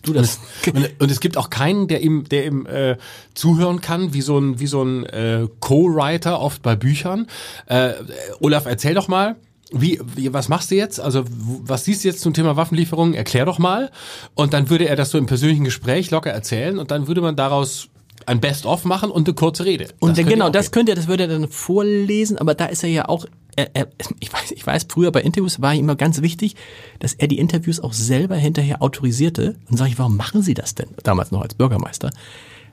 [0.00, 0.40] Du das.
[0.72, 2.96] Und, und es gibt auch keinen, der ihm, der ihm äh,
[3.34, 7.26] zuhören kann, wie so ein, wie so ein äh, Co-Writer oft bei Büchern.
[7.66, 7.92] Äh,
[8.40, 9.36] Olaf, erzähl doch mal.
[9.70, 11.00] Wie, wie, was machst du jetzt?
[11.00, 13.14] Also, was siehst du jetzt zum Thema Waffenlieferungen?
[13.14, 13.90] Erklär doch mal.
[14.34, 17.36] Und dann würde er das so im persönlichen Gespräch locker erzählen und dann würde man
[17.36, 17.88] daraus
[18.26, 19.88] ein Best-of machen und eine kurze Rede.
[19.98, 22.90] Und Das genau, das könnte er, das würde er dann vorlesen, aber da ist er
[22.90, 23.26] ja auch,
[23.56, 23.88] er, er,
[24.20, 26.56] ich weiß, ich weiß, früher bei Interviews war ihm immer ganz wichtig,
[26.98, 29.56] dass er die Interviews auch selber hinterher autorisierte.
[29.68, 30.88] Und sage ich, warum machen Sie das denn?
[31.02, 32.10] Damals noch als Bürgermeister.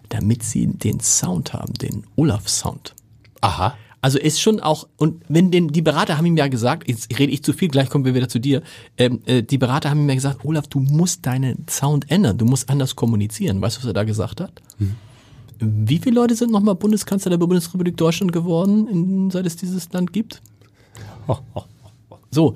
[0.10, 2.96] Damit Sie den Sound haben, den Olaf-Sound.
[3.42, 3.76] Aha.
[4.02, 7.34] Also ist schon auch, und wenn den, die Berater haben ihm ja gesagt, jetzt rede
[7.34, 8.62] ich zu viel, gleich kommen wir wieder zu dir,
[8.98, 12.46] ähm, äh, die Berater haben ihm ja gesagt, Olaf, du musst deinen Sound ändern, du
[12.46, 13.62] musst anders kommunizieren.
[13.62, 14.62] Weißt du, was er da gesagt hat?
[15.60, 20.14] Wie viele Leute sind nochmal Bundeskanzler der Bundesrepublik Deutschland geworden, in, seit es dieses Land
[20.14, 20.42] gibt?
[22.32, 22.56] So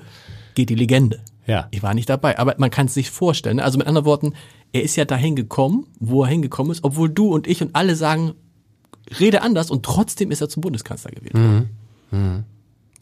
[0.54, 1.20] geht die Legende.
[1.46, 1.68] Ja.
[1.70, 3.60] Ich war nicht dabei, aber man kann es sich vorstellen.
[3.60, 4.34] Also mit anderen Worten,
[4.72, 7.96] er ist ja dahin gekommen, wo er hingekommen ist, obwohl du und ich und alle
[7.96, 8.34] sagen,
[9.20, 11.70] rede anders und trotzdem ist er zum Bundeskanzler gewählt worden.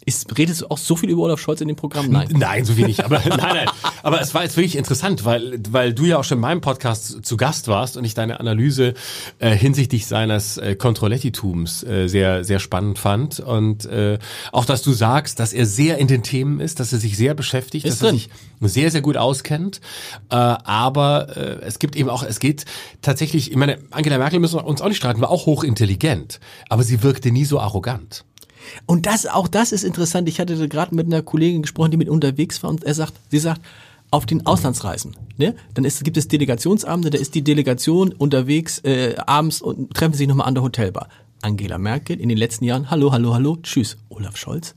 [0.04, 2.08] Ist, redest du auch so viel über Olaf Scholz in dem Programm?
[2.08, 2.28] Nein.
[2.32, 3.04] Nein, so wenig.
[3.04, 3.68] Aber nein, nein.
[4.02, 7.24] Aber es war jetzt wirklich interessant, weil weil du ja auch schon in meinem Podcast
[7.24, 8.94] zu Gast warst und ich deine Analyse
[9.38, 14.18] äh, hinsichtlich seines äh, Controletti-Tums äh, sehr sehr spannend fand und äh,
[14.50, 17.34] auch, dass du sagst, dass er sehr in den Themen ist, dass er sich sehr
[17.34, 18.16] beschäftigt, Ist dass drin.
[18.60, 19.80] er sich sehr sehr gut auskennt.
[20.30, 22.64] Äh, aber äh, es gibt eben auch, es geht
[23.02, 23.50] tatsächlich.
[23.50, 27.02] Ich meine, Angela Merkel müssen wir uns auch nicht streiten, war auch hochintelligent, aber sie
[27.02, 28.24] wirkte nie so arrogant.
[28.86, 30.28] Und das, auch das ist interessant.
[30.28, 33.38] Ich hatte gerade mit einer Kollegin gesprochen, die mit unterwegs war und er sagt, sie
[33.38, 33.60] sagt,
[34.10, 35.54] auf den Auslandsreisen, ne?
[35.72, 40.28] Dann ist, gibt es Delegationsabende, da ist die Delegation unterwegs äh, abends und treffen sich
[40.28, 41.08] nochmal an der Hotelbar.
[41.40, 43.96] Angela Merkel in den letzten Jahren, hallo, hallo, hallo, tschüss.
[44.10, 44.74] Olaf Scholz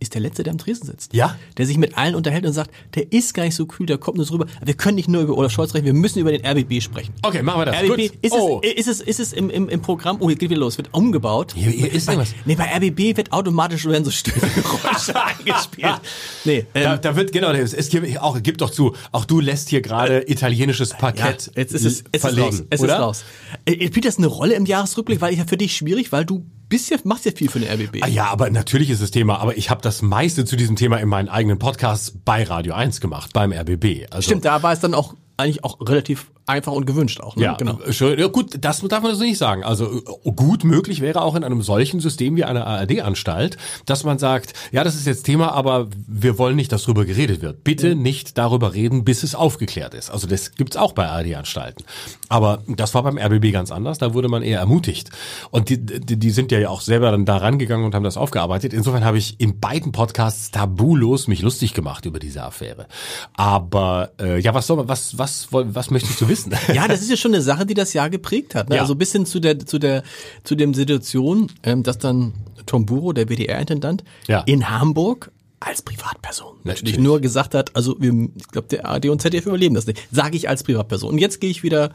[0.00, 1.12] ist der Letzte, der am Tresen sitzt.
[1.14, 1.36] Ja.
[1.56, 4.16] Der sich mit allen unterhält und sagt, der ist gar nicht so kühl, der kommt
[4.16, 4.46] nur so rüber.
[4.64, 7.14] Wir können nicht nur über Olaf Scholz reden, wir müssen über den RBB sprechen.
[7.22, 7.76] Okay, machen wir das.
[7.76, 8.00] RBB, Gut.
[8.22, 8.60] ist, Oh.
[8.62, 10.94] es, ist es, ist es im, im, im Programm, oh, hier geht wieder los, wird
[10.94, 11.52] umgebaut.
[11.56, 12.34] Hier- hier ist bei, irgendwas.
[12.44, 16.00] nee, bei RBB wird automatisch werden so Störgeräusche eingespielt.
[16.44, 19.68] Nee, Da, ähm, da wird, genau, es gibt auch, gib doch zu, auch du lässt
[19.68, 22.66] hier gerade italienisches ja, Parkett jetzt ist es, es verlegen, ist raus.
[22.70, 22.94] Es oder?
[22.94, 23.24] ist raus.
[23.64, 25.20] Äh, Spielt das eine Rolle im Jahresrückblick?
[25.20, 27.68] Weil ich ja für dich schwierig, weil du bist ja, machst ja viel für den
[27.70, 28.02] RBB.
[28.02, 30.98] Ah ja, aber natürlich ist es Thema, aber ich habe das meiste zu diesem Thema
[30.98, 34.06] in meinen eigenen Podcasts bei Radio 1 gemacht, beim RBB.
[34.10, 37.36] Also, Stimmt, da war es dann auch eigentlich auch relativ einfach und gewünscht auch.
[37.36, 37.44] Ne?
[37.44, 37.78] Ja, genau.
[37.80, 38.18] äh, schön.
[38.18, 39.64] ja, gut, das darf man so nicht sagen.
[39.64, 39.86] Also
[40.24, 43.56] äh, gut möglich wäre auch in einem solchen System wie einer ARD-Anstalt,
[43.86, 47.42] dass man sagt, ja, das ist jetzt Thema, aber wir wollen nicht, dass darüber geredet
[47.42, 47.64] wird.
[47.64, 50.10] Bitte nicht darüber reden, bis es aufgeklärt ist.
[50.10, 51.84] Also das gibt's auch bei ARD-Anstalten.
[52.28, 53.98] Aber das war beim RBB ganz anders.
[53.98, 55.10] Da wurde man eher ermutigt.
[55.50, 58.72] Und die, die, die sind ja auch selber dann da rangegangen und haben das aufgearbeitet.
[58.72, 62.86] Insofern habe ich in beiden Podcasts tabulos mich lustig gemacht über diese Affäre.
[63.34, 66.37] Aber äh, ja, was soll man, was, was, woll- was möchtest du wissen?
[66.72, 68.68] Ja, das ist ja schon eine Sache, die das Jahr geprägt hat.
[68.68, 68.76] Ne?
[68.76, 68.82] Ja.
[68.82, 70.02] Also bis hin zu der zu der
[70.44, 72.32] zu dem Situation, ähm, dass dann
[72.66, 74.40] Tom Buro, der WDR-Intendant, Ja.
[74.40, 76.98] in Hamburg als Privatperson natürlich, Natürlich.
[77.00, 80.00] nur gesagt hat, also wir, ich glaube, der ARD und ZDF überleben das nicht.
[80.12, 81.10] Sage ich als Privatperson.
[81.10, 81.92] Und jetzt gehe ich wieder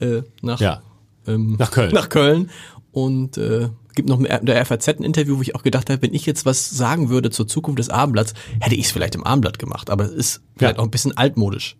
[0.00, 0.82] äh, nach Ja.
[1.26, 1.92] ähm, Nach Köln.
[1.94, 2.50] Nach Köln
[2.92, 6.14] und äh, gibt noch ein- der FAZ ein Interview, wo ich auch gedacht habe, wenn
[6.14, 9.58] ich jetzt was sagen würde zur Zukunft des Abendblatts, hätte ich es vielleicht im Abendblatt
[9.58, 10.80] gemacht, aber es ist vielleicht Ja.
[10.82, 11.76] auch ein bisschen altmodisch.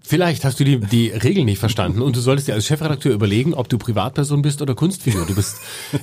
[0.00, 3.52] Vielleicht hast du die, die Regeln nicht verstanden und du solltest dir als Chefredakteur überlegen,
[3.52, 5.26] ob du Privatperson bist oder Kunstfigur.
[5.26, 5.58] Du bist,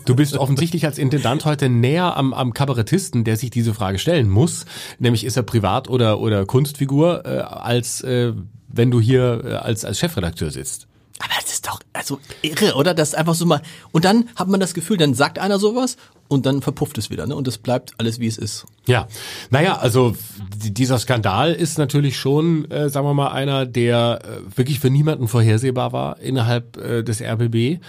[0.05, 4.29] du bist offensichtlich als Intendant heute näher am, am Kabarettisten, der sich diese Frage stellen
[4.29, 4.65] muss,
[4.99, 8.33] nämlich ist er Privat- oder, oder Kunstfigur, äh, als äh,
[8.67, 10.87] wenn du hier äh, als, als Chefredakteur sitzt.
[11.19, 12.93] Aber das ist doch also irre, oder?
[12.93, 13.61] Das ist einfach so mal.
[13.91, 17.27] Und dann hat man das Gefühl, dann sagt einer sowas und dann verpufft es wieder,
[17.27, 17.35] ne?
[17.35, 18.65] Und es bleibt alles wie es ist.
[18.87, 19.07] Ja,
[19.49, 20.15] naja, also
[20.55, 25.27] dieser Skandal ist natürlich schon, äh, sagen wir mal, einer, der äh, wirklich für niemanden
[25.27, 27.79] vorhersehbar war innerhalb äh, des RBB.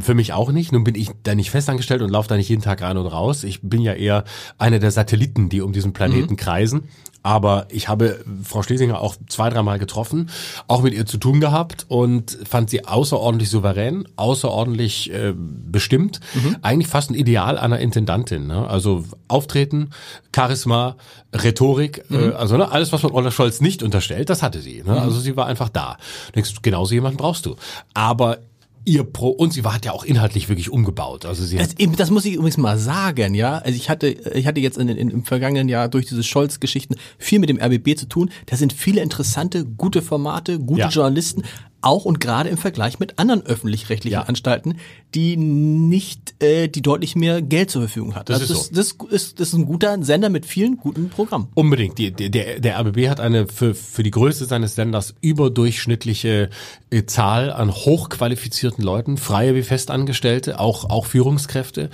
[0.00, 0.72] Für mich auch nicht.
[0.72, 3.44] Nun bin ich da nicht festangestellt und laufe da nicht jeden Tag rein und raus.
[3.44, 4.24] Ich bin ja eher
[4.58, 6.36] einer der Satelliten, die um diesen Planeten mhm.
[6.36, 6.88] kreisen.
[7.22, 10.30] Aber ich habe Frau Schlesinger auch zwei, dreimal getroffen,
[10.68, 16.20] auch mit ihr zu tun gehabt und fand sie außerordentlich souverän, außerordentlich äh, bestimmt.
[16.34, 16.56] Mhm.
[16.62, 18.46] Eigentlich fast ein Ideal einer Intendantin.
[18.46, 18.66] Ne?
[18.66, 19.90] Also Auftreten,
[20.34, 20.96] Charisma,
[21.34, 22.30] Rhetorik, äh, mhm.
[22.30, 24.82] äh, also ne, alles, was man Olaf Scholz nicht unterstellt, das hatte sie.
[24.82, 24.92] Ne?
[24.92, 24.98] Mhm.
[24.98, 25.98] Also sie war einfach da.
[26.34, 27.56] Denkst du, genauso jemanden brauchst du.
[27.92, 28.38] Aber
[28.84, 31.26] ihr Pro und sie war hat ja auch inhaltlich wirklich umgebaut.
[31.26, 33.58] Also sie das, eben, das muss ich übrigens mal sagen, ja.
[33.58, 37.38] Also ich hatte ich hatte jetzt in, in, im vergangenen Jahr durch diese Scholz-Geschichten viel
[37.38, 38.30] mit dem RBB zu tun.
[38.46, 40.88] Da sind viele interessante, gute Formate, gute ja.
[40.88, 41.42] Journalisten,
[41.82, 44.22] auch und gerade im Vergleich mit anderen öffentlich-rechtlichen ja.
[44.22, 44.76] Anstalten,
[45.14, 48.28] die nicht äh, die deutlich mehr Geld zur Verfügung hat.
[48.28, 49.06] Das, also ist, das, so.
[49.06, 51.48] das, ist, das ist ein guter Sender mit vielen guten Programmen.
[51.54, 51.98] Unbedingt.
[51.98, 56.50] Die, der, der RBB hat eine für, für die Größe seines Senders überdurchschnittliche
[56.90, 61.90] äh, Zahl an hochqualifizierten Leuten, freie wie Festangestellte, auch, auch Führungskräfte,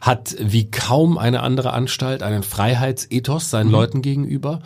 [0.00, 3.72] hat wie kaum eine andere Anstalt einen Freiheitsethos seinen mhm.
[3.72, 4.60] Leuten gegenüber,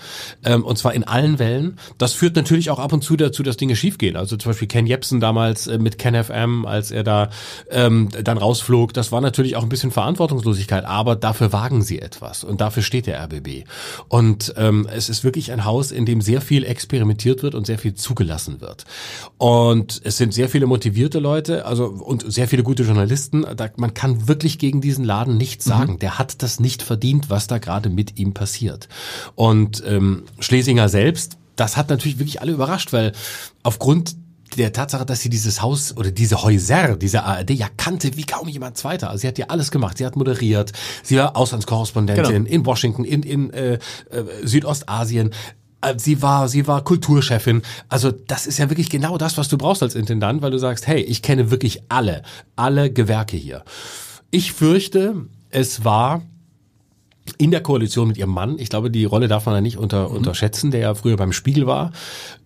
[0.45, 1.79] ähm, und zwar in allen Wellen.
[1.99, 4.17] Das führt natürlich auch ab und zu dazu, dass Dinge schiefgehen.
[4.17, 7.31] Also zum Beispiel Ken Jebsen damals äh, mit Ken FM, als er da
[7.71, 8.93] ähm, ähm, dann rausflog.
[8.93, 13.07] Das war natürlich auch ein bisschen Verantwortungslosigkeit, aber dafür wagen sie etwas und dafür steht
[13.07, 13.67] der RBB.
[14.09, 17.79] Und ähm, es ist wirklich ein Haus, in dem sehr viel experimentiert wird und sehr
[17.79, 18.85] viel zugelassen wird.
[19.39, 23.45] Und es sind sehr viele motivierte Leute, also und sehr viele gute Journalisten.
[23.57, 25.95] Da, man kann wirklich gegen diesen Laden nichts sagen.
[25.95, 25.99] Mhm.
[25.99, 28.89] Der hat das nicht verdient, was da gerade mit ihm passiert.
[29.35, 33.13] Und ähm, Schlesinger selbst das hat natürlich wirklich alle überrascht, weil
[33.63, 34.17] aufgrund
[34.57, 38.49] der Tatsache, dass sie dieses Haus oder diese Häuser, diese ARD ja kannte wie kaum
[38.49, 39.11] jemand zweiter.
[39.11, 39.99] Also sie hat ja alles gemacht.
[39.99, 42.49] Sie hat moderiert, sie war Auslandskorrespondentin genau.
[42.49, 43.79] in Washington, in, in äh, äh,
[44.43, 45.31] Südostasien.
[45.81, 47.63] Äh, sie war, sie war Kulturchefin.
[47.89, 50.87] Also das ist ja wirklich genau das, was du brauchst als Intendant, weil du sagst,
[50.87, 52.23] hey, ich kenne wirklich alle,
[52.57, 53.65] alle Gewerke hier.
[54.31, 56.23] Ich fürchte, es war
[57.39, 60.09] in der Koalition mit ihrem Mann, ich glaube, die Rolle darf man ja nicht unter,
[60.09, 60.17] mhm.
[60.17, 61.93] unterschätzen, der ja früher beim Spiegel war,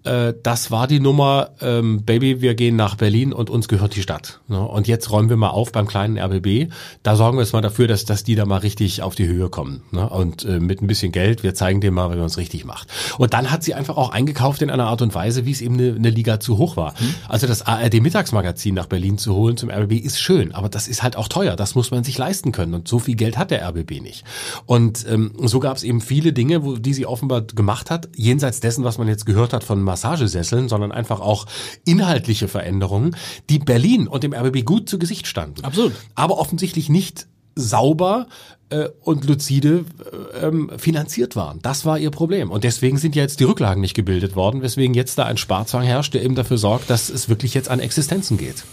[0.06, 4.02] äh, das war die Nummer, ähm, Baby, wir gehen nach Berlin und uns gehört die
[4.02, 4.40] Stadt.
[4.48, 4.60] Ne?
[4.60, 6.72] Und jetzt räumen wir mal auf beim kleinen RBB.
[7.02, 9.48] Da sorgen wir jetzt mal dafür, dass, dass die da mal richtig auf die Höhe
[9.48, 9.82] kommen.
[9.90, 10.08] Ne?
[10.08, 12.88] Und äh, mit ein bisschen Geld, wir zeigen dem mal, wie man es richtig macht.
[13.18, 15.74] Und dann hat sie einfach auch eingekauft in einer Art und Weise, wie es eben
[15.74, 16.92] eine, eine Liga zu hoch war.
[16.92, 17.14] Mhm.
[17.28, 21.16] Also das ARD-Mittagsmagazin nach Berlin zu holen zum RBB ist schön, aber das ist halt
[21.16, 21.56] auch teuer.
[21.56, 22.74] Das muss man sich leisten können.
[22.74, 24.24] Und so viel Geld hat der RBB nicht.
[24.66, 28.60] Und ähm, so gab es eben viele Dinge, wo, die sie offenbar gemacht hat, jenseits
[28.60, 31.46] dessen, was man jetzt gehört hat von Massagesesseln, sondern einfach auch
[31.87, 33.16] inhaltliche Veränderungen,
[33.48, 35.64] die Berlin und dem RBB gut zu Gesicht standen.
[35.64, 35.94] Absolut.
[36.14, 38.26] Aber offensichtlich nicht sauber
[38.68, 39.87] äh, und lucide
[40.35, 41.61] äh, ähm, finanziert waren.
[41.62, 42.50] Das war ihr Problem.
[42.50, 45.85] Und deswegen sind ja jetzt die Rücklagen nicht gebildet worden, weswegen jetzt da ein Sparzwang
[45.85, 48.64] herrscht, der eben dafür sorgt, dass es wirklich jetzt an Existenzen geht.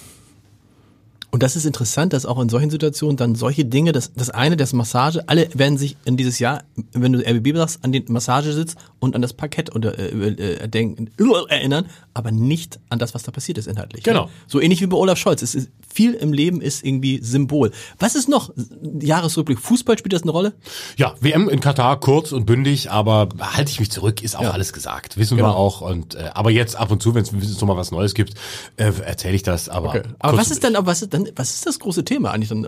[1.33, 4.55] Und das ist interessant, dass auch in solchen Situationen dann solche Dinge, das, das eine,
[4.55, 8.75] das Massage, alle werden sich in dieses Jahr, wenn du RBB sagst, an den Massagesitz
[8.99, 11.09] und an das Parkett unter, äh, äh, denken,
[11.49, 14.03] erinnern, aber nicht an das, was da passiert ist inhaltlich.
[14.03, 14.25] Genau.
[14.25, 14.31] Ne?
[14.45, 15.41] So ähnlich wie bei Olaf Scholz.
[15.41, 17.71] Es ist, viel im Leben ist irgendwie Symbol.
[17.97, 18.53] Was ist noch?
[18.99, 19.57] Jahresrückblick.
[19.57, 20.53] Fußball spielt das eine Rolle?
[20.97, 24.51] Ja, WM in Katar, kurz und bündig, aber halte ich mich zurück, ist auch ja.
[24.51, 25.17] alles gesagt.
[25.17, 25.49] Wissen genau.
[25.49, 25.81] wir auch.
[25.81, 28.35] Und äh, aber jetzt ab und zu, wenn es noch mal was Neues gibt,
[28.77, 29.67] äh, erzähle ich das.
[29.67, 30.03] Aber, okay.
[30.19, 32.67] aber was ist aber was ist dann was ist das große Thema eigentlich dann,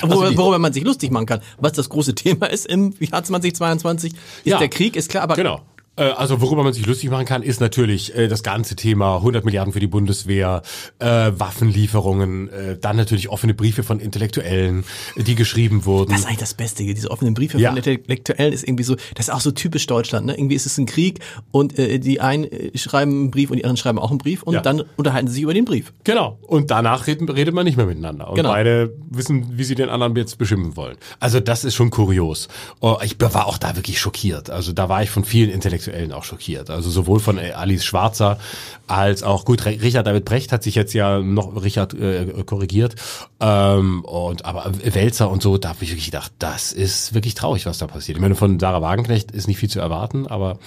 [0.00, 1.40] worüber, also worüber man sich lustig machen kann?
[1.58, 5.36] Was das große Thema ist im Jahr 2022, ist ja, der Krieg, ist klar, aber
[5.36, 5.62] genau.
[5.96, 9.44] Äh, also worüber man sich lustig machen kann, ist natürlich äh, das ganze Thema 100
[9.44, 10.62] Milliarden für die Bundeswehr,
[10.98, 14.84] äh, Waffenlieferungen, äh, dann natürlich offene Briefe von Intellektuellen,
[15.16, 16.10] die geschrieben wurden.
[16.10, 17.70] Das ist eigentlich das Beste, diese offenen Briefe ja.
[17.70, 20.26] von Intellektuellen ist irgendwie so, das ist auch so typisch Deutschland.
[20.26, 20.36] Ne?
[20.36, 23.64] Irgendwie ist es ein Krieg und äh, die einen äh, schreiben einen Brief und die
[23.64, 24.60] anderen schreiben auch einen Brief und ja.
[24.60, 25.92] dann unterhalten sie sich über den Brief.
[26.04, 26.38] Genau.
[26.42, 28.30] Und danach redet, redet man nicht mehr miteinander.
[28.30, 28.50] Und genau.
[28.50, 30.96] beide wissen, wie sie den anderen jetzt beschimpfen wollen.
[31.20, 32.48] Also das ist schon kurios.
[32.80, 34.48] Oh, ich war auch da wirklich schockiert.
[34.48, 36.70] Also da war ich von vielen Intellektuellen Intellektuellen auch schockiert.
[36.70, 38.38] Also sowohl von äh, Alice Schwarzer
[38.86, 42.96] als auch, gut, Richard David Brecht hat sich jetzt ja noch, Richard äh, korrigiert,
[43.40, 47.66] ähm, und aber Welzer und so, da habe ich wirklich gedacht, das ist wirklich traurig,
[47.66, 48.18] was da passiert.
[48.18, 50.58] Ich meine, von Sarah Wagenknecht ist nicht viel zu erwarten, aber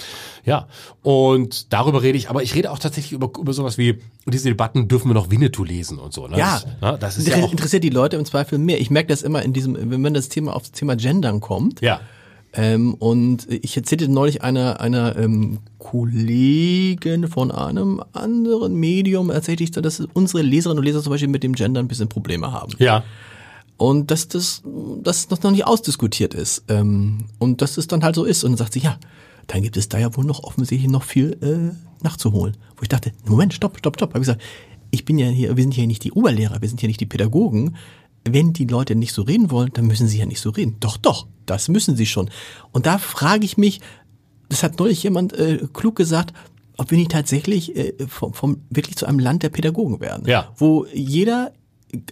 [0.44, 0.68] ja.
[1.04, 4.88] Und darüber rede ich, aber ich rede auch tatsächlich über, über sowas wie, diese Debatten
[4.88, 6.28] dürfen wir noch Winnetou lesen und so.
[6.28, 6.38] Ne?
[6.38, 8.82] Ja, das, ja, das ist ja auch interessiert die Leute im Zweifel mehr.
[8.82, 11.82] Ich merke das immer in diesem, wenn das Thema auf das Thema Gendern kommt.
[11.82, 12.02] Ja
[12.56, 19.72] ähm, und ich erzählte neulich einer, einer ähm, Kollegin von einem anderen Medium, erzählte ich,
[19.72, 22.72] dass unsere Leserinnen und Leser zum Beispiel mit dem Gender ein bisschen Probleme haben.
[22.80, 23.04] Ja.
[23.78, 24.64] Und dass das,
[25.04, 26.64] dass das noch nicht ausdiskutiert ist.
[26.70, 28.46] Ähm, und dass es dann halt so ist.
[28.46, 28.98] Und dann sagt sie, ja,
[29.48, 32.56] dann gibt es da ja wohl noch offensichtlich noch viel äh, nachzuholen.
[32.78, 34.12] Wo ich dachte, Moment, stopp, stopp, stopp.
[34.12, 34.42] Hab ich gesagt,
[34.92, 37.06] ich bin ja hier, wir sind ja nicht die Oberlehrer, wir sind ja nicht die
[37.06, 37.76] Pädagogen.
[38.28, 40.78] Wenn die Leute nicht so reden wollen, dann müssen sie ja nicht so reden.
[40.80, 42.30] Doch, doch, das müssen sie schon.
[42.72, 43.82] Und da frage ich mich,
[44.50, 46.34] das hat neulich jemand äh, klug gesagt,
[46.78, 50.28] ob wir nicht tatsächlich äh, vom, vom wirklich zu einem Land der Pädagogen werden.
[50.28, 50.52] Ja.
[50.58, 51.52] Wo jeder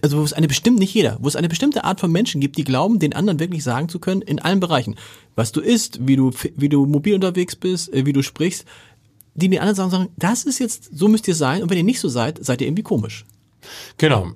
[0.02, 2.56] also wo es eine bestimmte, nicht jeder, wo es eine bestimmte Art von Menschen gibt,
[2.56, 4.96] die glauben, den anderen wirklich sagen zu können, in allen Bereichen,
[5.34, 8.64] was du isst, wie du, wie du mobil unterwegs bist, äh, wie du sprichst,
[9.34, 11.84] die den anderen sagen, sagen, das ist jetzt, so müsst ihr sein, und wenn ihr
[11.84, 13.24] nicht so seid, seid ihr irgendwie komisch.
[13.98, 14.32] Genau.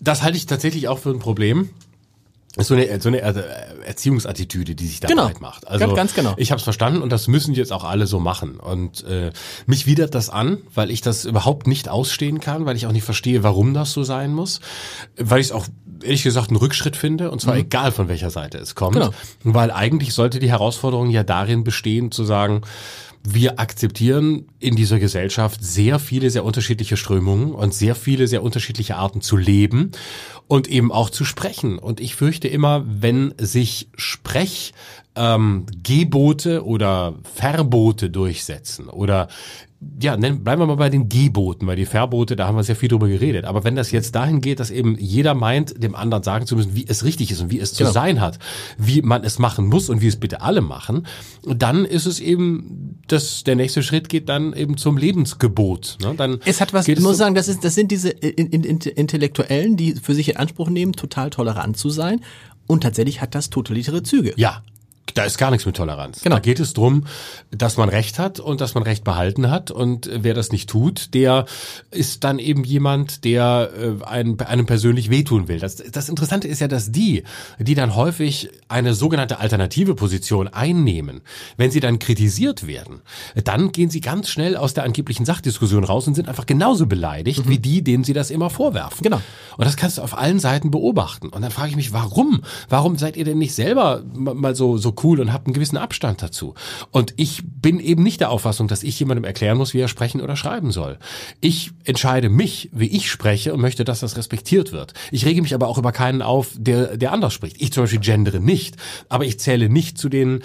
[0.00, 1.70] Das halte ich tatsächlich auch für ein Problem.
[2.56, 5.26] So eine, so eine Erziehungsattitüde, die sich da Genau.
[5.26, 5.68] breit macht.
[5.68, 6.34] Also Ganz- ganz genau.
[6.38, 8.58] Ich habe es verstanden und das müssen jetzt auch alle so machen.
[8.58, 9.30] Und äh,
[9.66, 13.04] mich widert das an, weil ich das überhaupt nicht ausstehen kann, weil ich auch nicht
[13.04, 14.60] verstehe, warum das so sein muss,
[15.16, 15.66] weil ich es auch
[16.02, 19.00] ehrlich gesagt einen Rückschritt finde und zwar egal von welcher Seite es kommt, Mhm.
[19.00, 19.12] Genau.
[19.44, 22.62] weil eigentlich sollte die Herausforderung ja darin bestehen, zu sagen,
[23.24, 28.96] wir akzeptieren in dieser Gesellschaft sehr viele sehr unterschiedliche Strömungen und sehr viele sehr unterschiedliche
[28.96, 29.92] Arten zu leben
[30.46, 31.78] und eben auch zu sprechen.
[31.78, 34.72] Und ich fürchte immer, wenn sich Sprech
[35.14, 39.28] ähm, Gebote oder Verbote durchsetzen oder
[40.02, 42.74] ja, nennen, bleiben wir mal bei den Geboten, weil die Verbote, da haben wir sehr
[42.74, 43.44] viel drüber geredet.
[43.44, 46.74] Aber wenn das jetzt dahin geht, dass eben jeder meint, dem anderen sagen zu müssen,
[46.74, 47.92] wie es richtig ist und wie es zu Genau.
[47.92, 48.40] sein hat,
[48.76, 51.06] wie man es machen muss und wie es bitte alle machen,
[51.46, 55.98] dann ist es eben, dass der nächste Schritt geht dann eben zum Lebensgebot.
[56.02, 56.14] Ne?
[56.16, 58.64] Dann Es hat was, ich muss so- sagen, das, ist, das sind diese in, in,
[58.64, 62.20] Intellektuellen, die für sich in Anspruch nehmen, total tolerant zu sein.
[62.66, 64.32] Und tatsächlich hat das totalitäre Züge.
[64.36, 64.62] Ja.
[65.14, 66.20] Da ist gar nichts mit Toleranz.
[66.22, 66.36] Genau.
[66.36, 67.04] Da geht es drum,
[67.50, 69.70] dass man Recht hat und dass man Recht behalten hat.
[69.70, 71.46] Und wer das nicht tut, der
[71.90, 75.58] ist dann eben jemand, der äh, einem, einem persönlich wehtun will.
[75.58, 77.24] Das, das Interessante ist ja, dass die,
[77.58, 81.22] die dann häufig eine sogenannte alternative Position einnehmen,
[81.56, 83.00] wenn sie dann kritisiert werden,
[83.44, 87.48] dann gehen sie ganz schnell aus der angeblichen Sachdiskussion raus und sind einfach genauso beleidigt
[87.48, 89.02] wie die, denen sie das immer vorwerfen.
[89.02, 89.20] Genau.
[89.56, 91.28] Und das kannst du auf allen Seiten beobachten.
[91.28, 92.42] Und dann frage ich mich, warum?
[92.68, 95.76] Warum seid ihr denn nicht selber ma- mal so, so cool und habt einen gewissen
[95.76, 96.54] Abstand dazu?
[96.90, 100.20] Und ich bin eben nicht der Auffassung, dass ich jemandem erklären muss, wie er sprechen
[100.20, 100.98] oder schreiben soll.
[101.40, 104.94] Ich entscheide mich, wie ich spreche und möchte, dass das respektiert wird.
[105.10, 107.60] Ich rege mich aber auch über keinen auf, der, der anders spricht.
[107.60, 108.76] Ich zum Beispiel gendere nicht,
[109.08, 110.42] aber ich zähle nicht zu den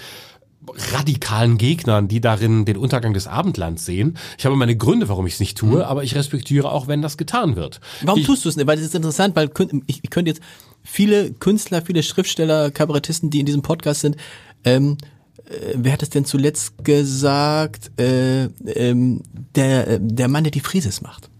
[0.92, 4.16] radikalen Gegnern, die darin den Untergang des Abendlands sehen.
[4.38, 7.16] Ich habe meine Gründe, warum ich es nicht tue, aber ich respektiere auch, wenn das
[7.16, 7.80] getan wird.
[8.02, 8.66] Warum ich, tust du es nicht?
[8.66, 9.50] Weil das ist interessant, weil
[9.86, 10.42] ich, ich könnte jetzt
[10.84, 14.16] viele Künstler, viele Schriftsteller, Kabarettisten, die in diesem Podcast sind,
[14.64, 14.98] ähm,
[15.46, 17.90] äh, wer hat es denn zuletzt gesagt?
[17.98, 19.22] Äh, ähm,
[19.54, 21.30] der, äh, der Mann, der die Frises macht.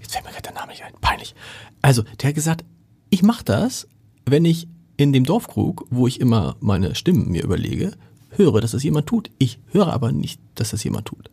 [0.00, 0.92] Jetzt fällt mir gerade der Name nicht ein.
[1.00, 1.34] Peinlich.
[1.82, 2.64] Also, der hat gesagt,
[3.10, 3.86] ich mache das,
[4.26, 7.92] wenn ich in dem Dorfkrug, wo ich immer meine Stimmen mir überlege,
[8.30, 9.30] höre, dass das jemand tut.
[9.38, 11.30] Ich höre aber nicht, dass das jemand tut.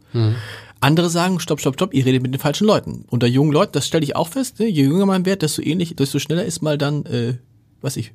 [0.79, 3.05] Andere sagen, stopp, stopp, stopp, ihr redet mit den falschen Leuten.
[3.09, 4.67] Unter jungen Leuten, das stelle ich auch fest, ne?
[4.67, 7.35] je jünger man wird, desto ähnlich, desto schneller ist mal dann, äh,
[7.81, 8.13] was ich,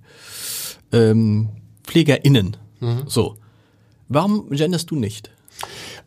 [0.93, 1.49] ähm,
[1.85, 2.57] PflegerInnen.
[3.07, 3.37] So.
[4.09, 5.31] Warum genderst du nicht?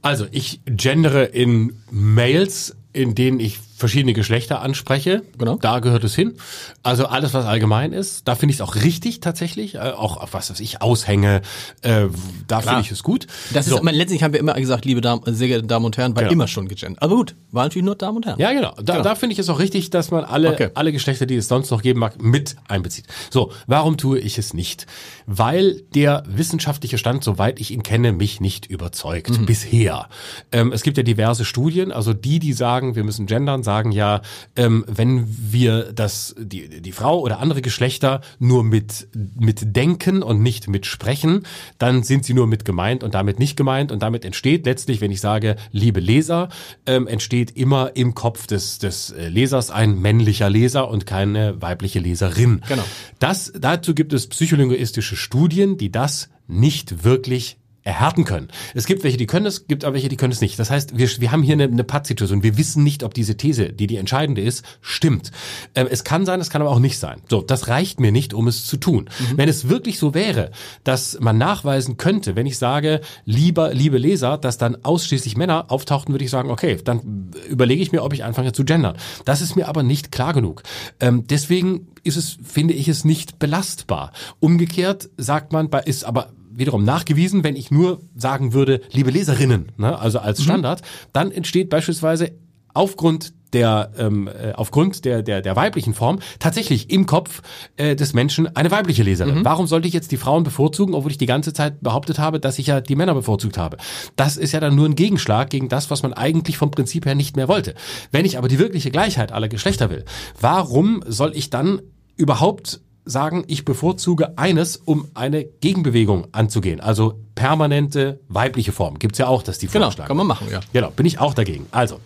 [0.02, 5.24] Also ich gendere in Mails, in denen ich verschiedene Geschlechter anspreche.
[5.38, 5.58] Genau.
[5.58, 6.36] Da gehört es hin.
[6.84, 9.76] Also alles, was allgemein ist, da finde ich es auch richtig tatsächlich.
[9.76, 11.42] Äh, auch auf was weiß ich, Aushänge,
[11.82, 12.06] äh,
[12.48, 13.28] da finde ich es gut.
[13.54, 13.76] Das So.
[13.76, 16.24] ist, aber letztlich haben wir immer gesagt, liebe Damen, sehr geehrte Damen und Herren, war
[16.24, 16.34] Genau.
[16.34, 17.02] immer schon gegendert.
[17.04, 18.40] Aber gut, war natürlich nur Damen und Herren.
[18.40, 18.74] Ja, genau.
[18.82, 19.04] Da, Genau.
[19.04, 20.70] da finde ich es auch richtig, dass man alle, Okay.
[20.74, 23.06] alle Geschlechter, die es sonst noch geben mag, mit einbezieht.
[23.30, 24.86] So, warum tue ich es nicht?
[25.26, 29.38] Weil der wissenschaftliche Stand, soweit ich ihn kenne, mich nicht überzeugt.
[29.38, 29.46] Mhm.
[29.46, 30.08] Bisher.
[30.52, 34.22] Ähm, es gibt ja diverse Studien, also die, die sagen, wir müssen gendern, sagen ja,
[34.56, 40.42] ähm, wenn wir das, die, die Frau oder andere Geschlechter nur mit, mit denken und
[40.42, 41.46] nicht mit sprechen,
[41.78, 45.12] dann sind sie nur mit gemeint und damit nicht gemeint und damit entsteht letztlich, wenn
[45.12, 46.48] ich sage, liebe Leser,
[46.86, 52.00] ähm, entsteht immer im Kopf des, des äh, Lesers ein männlicher Leser und keine weibliche
[52.00, 52.62] Leserin.
[52.70, 52.84] Genau.
[53.20, 58.50] Das, dazu gibt es psycholinguistische Studien, die das nicht wirklich erhärten können.
[58.74, 60.58] Es gibt welche, die können es, gibt aber welche, die können es nicht.
[60.60, 62.42] Das heißt, wir, wir haben hier eine, eine Pattsituation.
[62.44, 65.32] Wir wissen nicht, ob diese These, die die entscheidende ist, stimmt.
[65.76, 67.22] Ähm, es kann sein, es kann aber auch nicht sein.
[67.30, 69.08] So, das reicht mir nicht, um es zu tun.
[69.36, 70.50] Wenn es wirklich so wäre,
[70.84, 76.12] dass man nachweisen könnte, wenn ich sage, lieber, liebe Leser, dass dann ausschließlich Männer auftauchten,
[76.14, 78.98] würde ich sagen, okay, dann überlege ich mir, ob ich anfange zu gendern.
[79.26, 80.64] Das ist mir aber nicht klar genug.
[81.00, 84.12] Ähm, deswegen ist es, finde ich es nicht belastbar.
[84.40, 89.72] Umgekehrt sagt man, bei- ist aber wiederum nachgewiesen, wenn ich nur sagen würde, liebe Leserinnen,
[89.78, 90.82] ne, also als Standard,
[91.14, 92.32] dann entsteht beispielsweise
[92.74, 97.42] aufgrund der ähm, äh, aufgrund der, der der weiblichen Form tatsächlich im Kopf
[97.78, 99.40] äh, des Menschen eine weibliche Leserin.
[99.40, 99.46] Mhm.
[99.46, 102.60] Warum sollte ich jetzt die Frauen bevorzugen, obwohl ich die ganze Zeit behauptet habe, dass
[102.60, 103.78] ich ja die Männer bevorzugt habe?
[104.18, 107.16] Das ist ja dann nur ein Gegenschlag gegen das, was man eigentlich vom Prinzip her
[107.16, 107.76] nicht mehr wollte.
[108.12, 110.04] Wenn ich aber die wirkliche Gleichheit aller Geschlechter will,
[110.40, 111.82] warum soll ich dann
[112.18, 116.80] überhaupt sagen, ich bevorzuge eines, um eine Gegenbewegung anzugehen.
[116.82, 119.00] Also permanente weibliche Form.
[119.00, 120.08] Gibt's ja auch, dass die Genau, vorschlagen.
[120.08, 120.60] kann man machen, ja.
[120.74, 121.68] Genau, bin ich auch dagegen.
[121.72, 122.00] Also,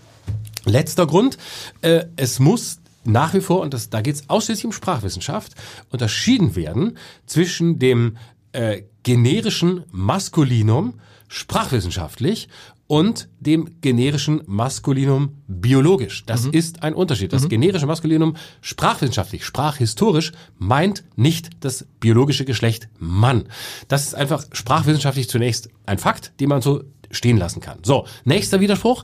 [0.66, 1.38] letzter Grund,
[1.82, 5.54] äh, es muss nach wie vor, und das, da geht es ausschließlich um Sprachwissenschaft,
[5.90, 8.18] unterschieden werden zwischen dem
[8.52, 10.96] äh, generischen Maskulinum
[11.30, 12.50] sprachwissenschaftlich
[12.90, 16.26] und dem generischen Maskulinum biologisch.
[16.26, 17.32] Das ist ein Unterschied.
[17.32, 23.44] Das generische Maskulinum sprachwissenschaftlich, sprachhistorisch meint nicht das biologische Geschlecht Mann.
[23.90, 26.82] Das ist einfach sprachwissenschaftlich zunächst ein Fakt, den man so
[27.12, 27.78] stehen lassen kann.
[27.84, 29.04] So, nächster Widerspruch.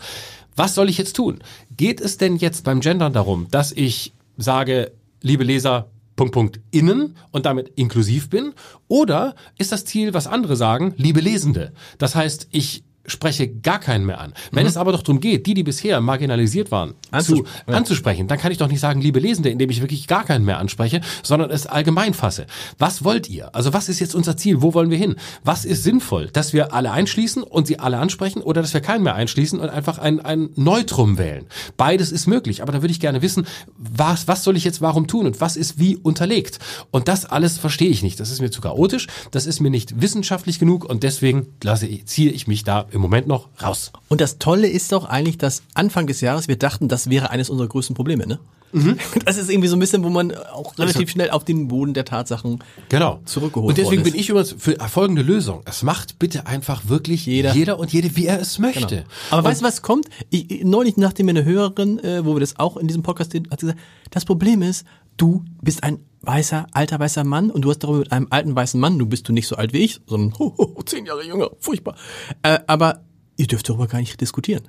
[0.56, 1.44] Was soll ich jetzt tun?
[1.78, 7.16] Geht es denn jetzt beim Gendern darum, dass ich sage, liebe Leser, Punkt, Punkt, innen
[7.30, 8.54] und damit inklusiv bin?
[8.88, 11.72] Oder ist das Ziel, was andere sagen, liebe Lesende?
[12.00, 14.34] Das heißt, ich spreche gar keinen mehr an.
[14.52, 18.40] Wenn es aber doch darum geht, die, die bisher marginalisiert waren, Anzus- zu, anzusprechen, dann
[18.40, 21.50] kann ich doch nicht sagen, liebe Lesende, indem ich wirklich gar keinen mehr anspreche, sondern
[21.52, 22.46] es allgemein fasse.
[22.78, 23.54] Was wollt ihr?
[23.56, 24.62] Also was ist jetzt unser Ziel?
[24.62, 25.16] Wo wollen wir hin?
[25.44, 26.30] Was ist sinnvoll?
[26.32, 29.70] Dass wir alle einschließen und sie alle ansprechen oder dass wir keinen mehr einschließen und
[29.70, 31.46] einfach ein, ein Neutrum wählen?
[31.78, 33.46] Beides ist möglich, aber da würde ich gerne wissen,
[33.78, 36.60] was, was soll ich jetzt warum tun und was ist wie unterlegt?
[36.92, 38.20] Und das alles verstehe ich nicht.
[38.20, 42.06] Das ist mir zu chaotisch, das ist mir nicht wissenschaftlich genug und deswegen lasse ich,
[42.06, 43.92] ziehe ich mich da im Moment noch raus.
[44.10, 47.50] Und das Tolle ist doch eigentlich, dass Anfang des Jahres wir dachten, das wäre eines
[47.50, 48.40] unserer größten Probleme, ne?
[49.26, 52.04] Das ist irgendwie so ein bisschen, wo man auch relativ schnell auf den Boden der
[52.04, 53.20] Tatsachen Genau.
[53.24, 55.62] zurückgeholt Und deswegen bin ich übrigens für folgende Lösung.
[55.66, 57.54] Es macht bitte einfach wirklich Jeder.
[57.54, 58.86] jeder, und jede, wie er es möchte.
[58.88, 59.04] Genau.
[59.32, 60.08] Aber weißt du, was kommt?
[60.30, 63.34] Ich, ich- neulich, nachdem mir eine Hörerin, äh, wo wir das auch in diesem Podcast
[63.34, 63.80] hat sie gesagt,
[64.12, 64.86] das Problem ist,
[65.18, 68.80] du bist ein weißer, alter weißer Mann und du hast darüber mit einem alten weißen
[68.80, 71.24] Mann, du bist du nicht so alt wie ich, sondern ho, ho, ho, zehn Jahre
[71.24, 71.96] jünger, furchtbar.
[72.42, 73.02] Äh, aber
[73.38, 74.64] ihr dürft darüber gar nicht diskutieren.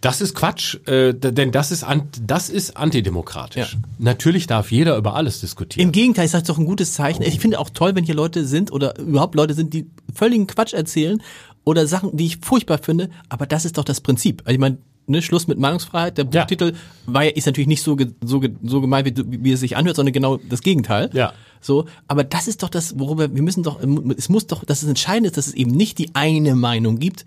[0.00, 3.72] Das ist Quatsch, äh, denn das ist, an, das ist antidemokratisch.
[3.72, 3.80] Ja.
[3.98, 5.88] Natürlich darf jeder über alles diskutieren.
[5.88, 7.22] Im Gegenteil, ist das doch ein gutes Zeichen.
[7.22, 10.72] Ich finde auch toll, wenn hier Leute sind oder überhaupt Leute sind, die völligen Quatsch
[10.72, 11.20] erzählen
[11.64, 13.10] oder Sachen, die ich furchtbar finde.
[13.28, 14.42] Aber das ist doch das Prinzip.
[14.44, 14.78] Also ich meine,
[15.08, 16.18] ne, Schluss mit Meinungsfreiheit.
[16.18, 16.42] Der Ja.
[16.42, 16.74] Buchtitel
[17.06, 19.76] war ja, ist natürlich nicht so, ge, so, ge, so gemeint, wie, wie es sich
[19.76, 21.10] anhört, sondern genau das Gegenteil.
[21.12, 21.32] Ja.
[21.60, 23.80] So, aber das ist doch das, worüber wir müssen doch,
[24.16, 27.24] es muss doch, dass es entscheidend ist, dass es eben nicht die eine Meinung gibt,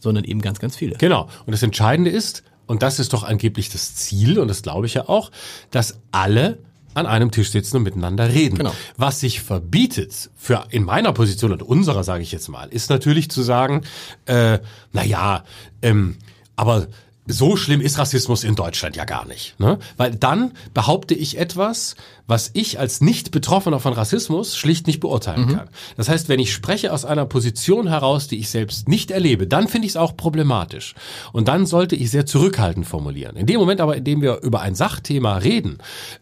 [0.00, 0.96] sondern eben ganz, ganz viele.
[0.96, 1.28] Genau.
[1.46, 4.94] Und das Entscheidende ist, und das ist doch angeblich das Ziel, und das glaube ich
[4.94, 5.30] ja auch,
[5.70, 6.58] dass alle
[6.94, 8.56] an einem Tisch sitzen und miteinander reden.
[8.56, 8.72] Genau.
[8.96, 13.30] Was sich verbietet, für in meiner Position und unserer, sage ich jetzt mal, ist natürlich
[13.30, 13.82] zu sagen,
[14.26, 14.58] äh,
[14.92, 15.44] na ja,
[15.82, 16.16] ähm,
[16.56, 16.88] aber
[17.26, 19.58] so schlimm ist Rassismus in Deutschland ja gar nicht.
[19.60, 19.78] Ne?
[19.96, 21.96] Weil dann behaupte ich etwas,
[22.30, 25.68] was ich als Nicht-Betroffener von Rassismus schlicht nicht beurteilen kann.
[25.96, 29.66] Das heißt, wenn ich spreche aus einer Position heraus, die ich selbst nicht erlebe, dann
[29.66, 30.94] finde ich es auch problematisch.
[31.32, 33.36] Und dann sollte ich sehr zurückhaltend formulieren.
[33.36, 35.78] In dem Moment aber, in dem wir über ein Sachthema reden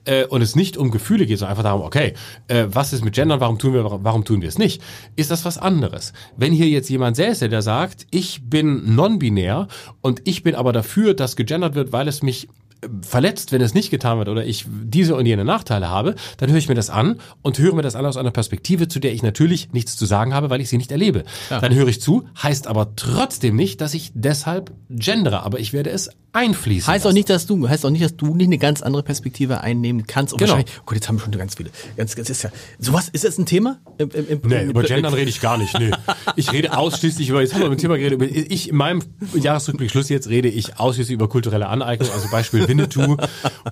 [0.06, 2.14] äh, und es nicht um Gefühle geht, sondern einfach darum, okay,
[2.48, 4.80] äh, was ist mit Gendern, warum tun wir, warum tun wir es nicht,
[5.14, 6.14] ist das was anderes.
[6.38, 9.68] Wenn hier jetzt jemand säße, der sagt, ich bin non-binär
[10.00, 12.48] und ich bin aber dafür, dass gegendert wird, weil es mich
[13.02, 16.58] verletzt, wenn es nicht getan wird oder ich diese und jene Nachteile habe, dann höre
[16.58, 19.22] ich mir das an und höre mir das an aus einer Perspektive, zu der ich
[19.22, 21.24] natürlich nichts zu sagen habe, weil ich sie nicht erlebe.
[21.48, 25.90] Dann höre ich zu, heißt aber trotzdem nicht, dass ich deshalb gendere, aber ich werde
[25.90, 26.92] es einfließen.
[26.92, 27.14] Heißt auch lassen.
[27.14, 30.32] nicht, dass du, heißt auch nicht, dass du nicht eine ganz andere Perspektive einnehmen kannst.
[30.32, 30.52] Und Genau.
[30.52, 31.70] wahrscheinlich, oh Gott, jetzt haben wir schon ganz viele.
[31.96, 33.78] Ganz, ganz ist ja, sowas, ist das ein Thema?
[33.96, 35.78] Im, im, im, Nee, über Gendern rede ich gar nicht.
[35.78, 35.90] Nee.
[36.36, 39.02] Ich rede ausschließlich über, jetzt haben wir über ein Thema geredet, über, ich in meinem
[39.34, 43.16] Jahresrückblick Schluss jetzt rede ich ausschließlich über kulturelle Aneignung, also Beispiel Winnetou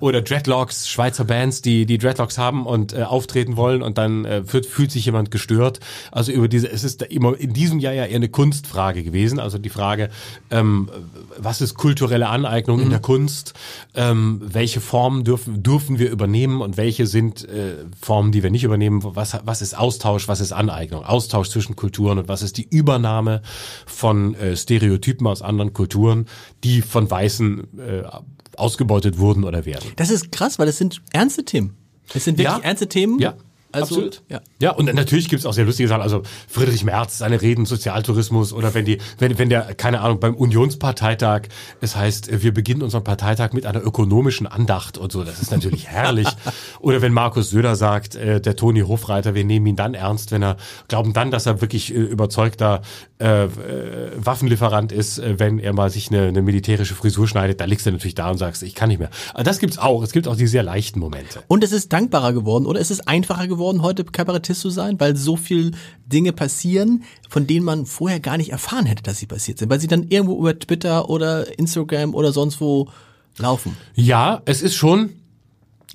[0.01, 4.43] oder Dreadlocks, Schweizer Bands, die die Dreadlocks haben und äh, auftreten wollen und dann äh,
[4.43, 5.79] fühlt, fühlt sich jemand gestört.
[6.11, 9.57] Also über diese, es ist immer in diesem Jahr ja eher eine Kunstfrage gewesen, also
[9.57, 10.09] die Frage,
[10.49, 10.89] ähm,
[11.37, 13.53] was ist kulturelle Aneignung in der Kunst,
[13.95, 18.63] ähm, welche Formen dürfen, dürfen wir übernehmen und welche sind äh, Formen, die wir nicht
[18.63, 22.67] übernehmen, was, was ist Austausch, was ist Aneignung, Austausch zwischen Kulturen und was ist die
[22.69, 23.41] Übernahme
[23.85, 26.25] von äh, Stereotypen aus anderen Kulturen,
[26.63, 28.03] die von Weißen äh,
[28.57, 29.91] ausgebeutet wurden oder werden.
[29.95, 31.75] Das ist krass, weil das sind ernste Themen.
[32.13, 32.63] Das sind wirklich Ja.
[32.63, 33.19] ernste Themen.
[33.19, 33.35] Ja.
[33.71, 34.21] Also, Absolut.
[34.29, 34.41] Ja.
[34.59, 36.01] ja, und natürlich gibt's auch sehr lustige Sachen.
[36.01, 40.35] Also Friedrich Merz, seine Reden, Sozialtourismus oder wenn die, wenn, wenn der, keine Ahnung, beim
[40.35, 41.43] Unionsparteitag,
[41.81, 45.87] es heißt, wir beginnen unseren Parteitag mit einer ökonomischen Andacht und so, das ist natürlich
[45.89, 46.27] herrlich.
[46.79, 50.43] Oder wenn Markus Söder sagt, äh, der Toni Hofreiter, wir nehmen ihn dann ernst, wenn
[50.43, 50.55] er,
[50.87, 52.81] glauben dann, dass er wirklich äh, überzeugter
[53.19, 53.49] äh, äh,
[54.15, 57.91] Waffenlieferant ist, äh, wenn er mal sich eine, eine militärische Frisur schneidet, da liegst du
[57.91, 59.09] natürlich da und sagst, ich kann nicht mehr.
[59.33, 60.03] Aber das gibt's auch.
[60.03, 61.43] Es gibt auch die sehr leichten Momente.
[61.47, 65.15] Und es ist dankbarer geworden oder es ist einfacher geworden, heute Kabarettist zu sein, weil
[65.15, 65.71] so viel
[66.05, 69.79] Dinge passieren, von denen man vorher gar nicht erfahren hätte, dass sie passiert sind, weil
[69.79, 72.89] sie dann irgendwo über Twitter oder Instagram oder sonst wo
[73.37, 73.75] laufen.
[73.95, 75.11] Ja, es ist schon,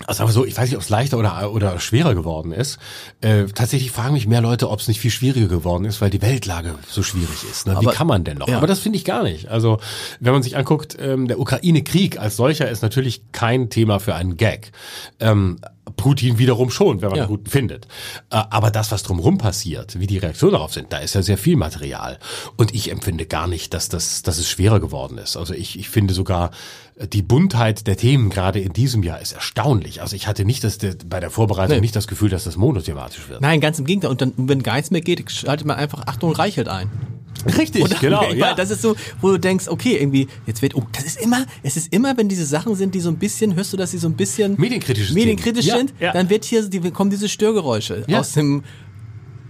[0.07, 2.79] also sagen wir so, ich weiß nicht, ob es leichter oder, oder schwerer geworden ist.
[3.21, 6.23] Äh, tatsächlich fragen mich mehr Leute, ob es nicht viel schwieriger geworden ist, weil die
[6.23, 7.67] Weltlage so schwierig ist.
[7.67, 7.73] Ne?
[7.81, 8.49] Wie Aber- kann man denn noch?
[8.49, 8.57] ja.
[8.59, 9.49] Aber das finde ich gar nicht.
[9.49, 9.79] Also
[10.21, 14.37] wenn man sich anguckt, ähm, der Ukraine-Krieg als solcher ist natürlich kein Thema für einen
[14.37, 14.73] Gag.
[15.21, 15.59] Ähm,
[15.97, 17.25] Putin wiederum schon, wenn man Ja.
[17.25, 17.87] ihn gut findet.
[18.31, 21.37] Äh, aber das, was drumherum passiert, wie die Reaktionen darauf sind, da ist ja sehr
[21.39, 22.19] viel Material.
[22.57, 25.37] Und ich empfinde gar nicht, dass, das, dass es schwerer geworden ist.
[25.37, 26.53] Also ich, ich finde sogar,
[26.97, 30.01] äh, die Buntheit der Themen gerade in diesem Jahr ist erstaunlich.
[30.03, 31.81] Also ich hatte nicht das, bei der Vorbereitung Nee.
[31.81, 33.41] nicht das Gefühl, dass das monothematisch wird.
[33.41, 34.11] Nein, ganz im Gegenteil.
[34.11, 36.91] Und dann, wenn gar nichts mehr geht, schaltet man einfach Achtung Reichelt ein.
[37.47, 37.97] Richtig, Oder?
[38.01, 38.21] genau.
[38.23, 38.55] Weil Ja.
[38.55, 41.77] Das ist so, wo du denkst, okay, irgendwie, jetzt wird, oh, das ist immer, es
[41.77, 44.09] ist immer, wenn diese Sachen sind, die so ein bisschen, hörst du, dass sie so
[44.09, 45.15] ein bisschen Medienkritisch sind.
[45.15, 46.13] medienkritisch Ja, sind, ja.
[46.13, 48.21] dann wird hier, die, kommen diese Störgeräusche Ja.
[48.21, 48.63] aus dem,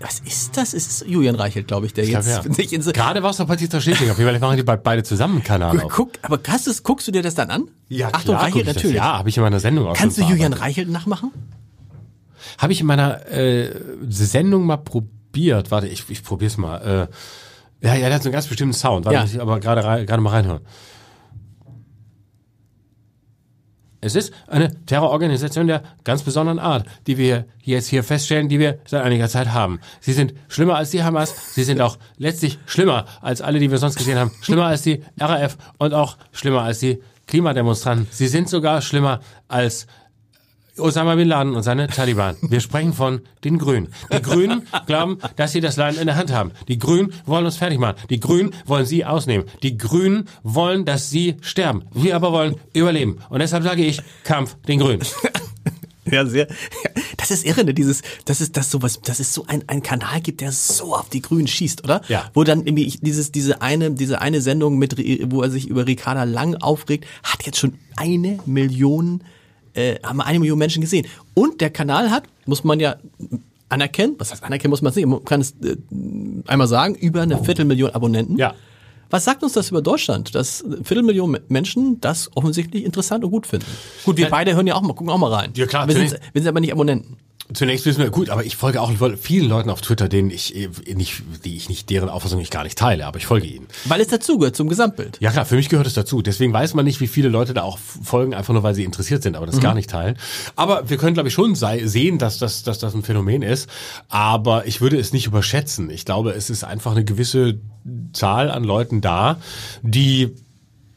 [0.01, 0.74] was ist das?
[0.74, 2.53] Es ist Julian Reichelt, glaube ich, der Ich jetzt glaub, ja.
[2.55, 4.12] sich in so, Gerade war es doch Batista Schädling.
[4.16, 5.93] Vielleicht machen die be- beide zusammen einen Kanal auf.
[5.95, 7.68] guck, aber hast du's, guckst du dir das dann an?
[8.11, 8.74] Achtung, klar, Reichelt guck ich das.
[8.76, 8.97] natürlich.
[8.97, 10.53] Ja, habe ich in meiner Sendung auch Kannst du Julian.
[10.55, 11.30] Reichelt nachmachen?
[12.59, 13.70] Habe ich in meiner äh,
[14.09, 15.70] Sendung mal probiert.
[15.70, 17.09] Warte, ich, ich probier's mal.
[17.09, 17.14] Äh,
[17.83, 19.05] ja, ja, der hat so einen ganz bestimmten Sound.
[19.05, 19.22] Warte, Ja.
[19.22, 20.61] muss ich aber gerade gerade mal reinhören.
[24.05, 28.80] Es ist eine Terrororganisation der ganz besonderen Art, die wir jetzt hier feststellen, die wir
[28.85, 29.78] seit einiger Zeit haben.
[30.01, 33.78] Sie sind schlimmer als die Hamas, sie sind auch letztlich schlimmer als alle, die wir
[33.78, 38.09] sonst gesehen haben, schlimmer als die RAF und auch schlimmer als die Klimademonstranten.
[38.11, 39.87] Sie sind sogar schlimmer als
[40.78, 42.36] Osama Bin Laden und seine Taliban.
[42.40, 43.88] Wir sprechen von den Grünen.
[44.10, 46.52] Die Grünen glauben, dass sie das Land in der Hand haben.
[46.68, 47.96] Die Grünen wollen uns fertig machen.
[48.08, 49.46] Die Grünen wollen sie ausnehmen.
[49.62, 51.84] Die Grünen wollen, dass sie sterben.
[51.92, 53.18] Wir aber wollen überleben.
[53.28, 55.02] Und deshalb sage ich, Kampf den Grünen.
[56.04, 56.48] Ja, sehr.
[57.16, 57.74] Das ist irre, ne?
[57.74, 61.08] Dieses, das ist das sowas, das ist so ein, ein Kanal gibt, der so auf
[61.08, 62.02] die Grünen schießt, oder?
[62.08, 62.28] Ja.
[62.34, 64.96] Wo dann irgendwie dieses, diese eine, diese eine Sendung mit,
[65.30, 69.22] wo er sich über Ricarda Lang aufregt, hat jetzt schon eine Million,
[69.74, 71.06] äh, haben eine Million Menschen gesehen.
[71.34, 72.96] Und der Kanal hat, muss man ja
[73.68, 75.76] anerkennen, was heißt anerkennen, muss man sehen, man kann es äh,
[76.46, 78.36] einmal sagen, über eine Viertelmillion Abonnenten.
[78.36, 78.54] Ja.
[79.10, 83.46] Was sagt uns das über Deutschland, dass eine Viertelmillion Menschen das offensichtlich interessant und gut
[83.46, 83.66] finden?
[84.06, 85.52] Gut, wir beide hören ja auch mal, gucken auch mal rein.
[85.54, 87.18] Ja, klar, Wir sind, wir sind aber nicht Abonnenten.
[87.55, 88.90] Zunächst wissen wir, gut, aber ich folge auch
[89.20, 92.64] vielen Leuten auf Twitter, denen ich eh nicht, die ich nicht, deren Auffassung ich gar
[92.64, 93.66] nicht teile, aber ich folge ihnen.
[93.84, 95.18] Weil es dazugehört zum Gesamtbild.
[95.20, 96.22] Ja klar, für mich gehört es dazu.
[96.22, 99.22] Deswegen weiß man nicht, wie viele Leute da auch folgen, einfach nur weil sie interessiert
[99.22, 100.16] sind, aber das gar nicht teilen.
[100.57, 103.68] Aber wir können, glaube ich, schon sei, sehen, dass das, dass das ein Phänomen ist.
[104.09, 105.90] Aber ich würde es nicht überschätzen.
[105.90, 107.61] Ich glaube, es ist einfach eine gewisse
[108.12, 109.38] Zahl an Leuten da,
[109.82, 110.32] die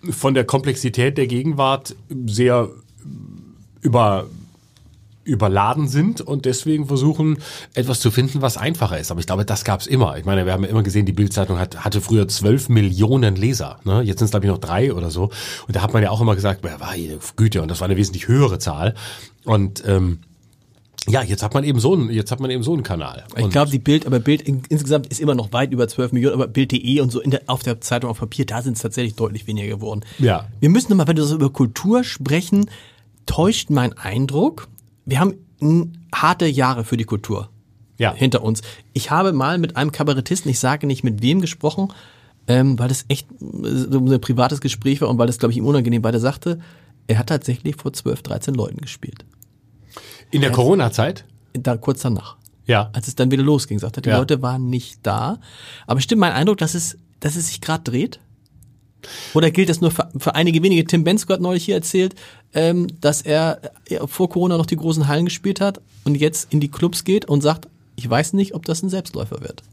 [0.09, 1.95] von der Komplexität der Gegenwart
[2.27, 2.69] sehr
[3.81, 4.27] über
[5.25, 7.39] überladen sind und deswegen versuchen,
[7.73, 9.11] etwas zu finden, was einfacher ist.
[9.11, 10.17] Aber ich glaube, das gab's immer.
[10.17, 13.79] Ich meine, wir haben ja immer gesehen, die Bildzeitung hat, hatte früher zwölf Millionen Leser.
[13.83, 14.01] Ne?
[14.03, 15.31] Jetzt sind es, glaube ich, noch drei oder so.
[15.67, 16.93] Und da hat man ja auch immer gesagt, ja, war
[17.35, 18.93] Güte, und das war eine wesentlich höhere Zahl.
[19.43, 20.19] Und ähm,
[21.07, 23.25] ja, jetzt hat man eben so einen, jetzt hat man eben so einen Kanal.
[23.35, 26.11] Ich Und- glaube, die Bild, aber Bild in, insgesamt ist immer noch weit über 12
[26.13, 28.81] Millionen, aber Bild.de und so in der, auf der Zeitung auf Papier, da sind es
[28.81, 30.01] tatsächlich deutlich weniger geworden.
[30.19, 30.47] Ja.
[30.59, 32.69] Wir müssen nochmal, wenn wir so über Kultur sprechen,
[33.27, 34.67] täuscht mein Eindruck,
[35.05, 35.35] wir haben
[36.13, 37.49] harte Jahre für die Kultur
[37.97, 38.13] Ja.
[38.13, 38.61] hinter uns.
[38.93, 41.89] Ich habe mal mit einem Kabarettisten, ich sage nicht mit wem gesprochen,
[42.47, 43.35] ähm, weil das echt äh,
[43.89, 46.59] so ein privates Gespräch war und weil das, glaube ich, ihm unangenehm war, der sagte,
[47.07, 49.25] er hat tatsächlich vor 12, 13 Leuten gespielt.
[50.31, 51.23] in der Corona-Zeit?
[51.53, 52.35] Da, kurz danach.
[52.67, 52.89] Ja.
[52.93, 54.17] als es dann wieder losging, sagte er, die Ja.
[54.17, 55.37] Leute waren nicht da.
[55.85, 58.19] Aber stimmt mein Eindruck, dass es, dass es sich gerade dreht?
[59.33, 60.85] Oder gilt das nur für, für einige wenige?
[60.85, 62.15] Tim Bensko hat neulich hier erzählt,
[62.53, 66.59] ähm, dass er äh, vor Corona noch die großen Hallen gespielt hat und jetzt in
[66.59, 69.63] die Clubs geht und sagt, ich weiß nicht, ob das ein Selbstläufer wird.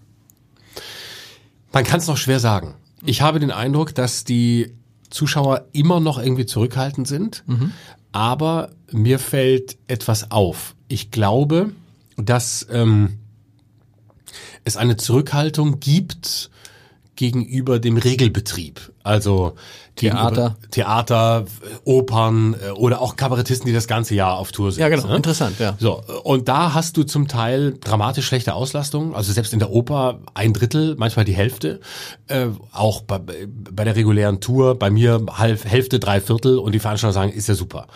[1.73, 2.75] Man kann es noch schwer sagen.
[3.05, 4.73] Ich habe den Eindruck, dass die
[5.11, 7.45] Zuschauer immer noch irgendwie zurückhaltend sind,
[8.13, 10.75] aber mir fällt etwas auf.
[10.89, 11.73] Ich glaube,
[12.17, 13.19] dass ähm,
[14.65, 16.51] es eine Zurückhaltung gibt
[17.17, 18.93] gegenüber dem Regelbetrieb.
[19.03, 19.55] Also
[19.97, 20.57] Theater.
[20.71, 21.45] Theater,
[21.85, 24.81] Opern äh, oder auch Kabarettisten, die das ganze Jahr auf Tour sind.
[24.81, 25.07] Ja, genau.
[25.07, 25.17] ne?
[25.17, 25.77] Interessant, ja.
[25.79, 30.21] So, und da hast du zum Teil dramatisch schlechte Auslastung, also selbst in der Oper
[30.33, 31.81] ein Drittel, manchmal die Hälfte,
[32.29, 36.79] äh, auch bei, bei der regulären Tour, bei mir halb, Hälfte, drei Viertel und die
[36.79, 37.87] Veranstalter sagen, ist ja super.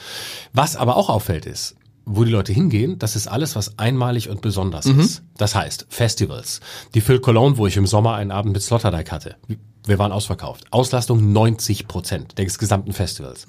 [0.52, 1.75] Was aber auch auffällt ist,
[2.06, 5.22] wo die Leute hingehen, das ist alles, was einmalig und besonders ist.
[5.36, 6.60] Das heißt, Festivals.
[6.94, 9.36] Die Phil Cologne, wo ich im Sommer einen Abend mit Sloterdijk hatte.
[9.84, 10.64] Wir waren ausverkauft.
[10.70, 13.46] Auslastung 90 Prozent des gesamten Festivals.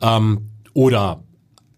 [0.00, 1.22] Ähm, oder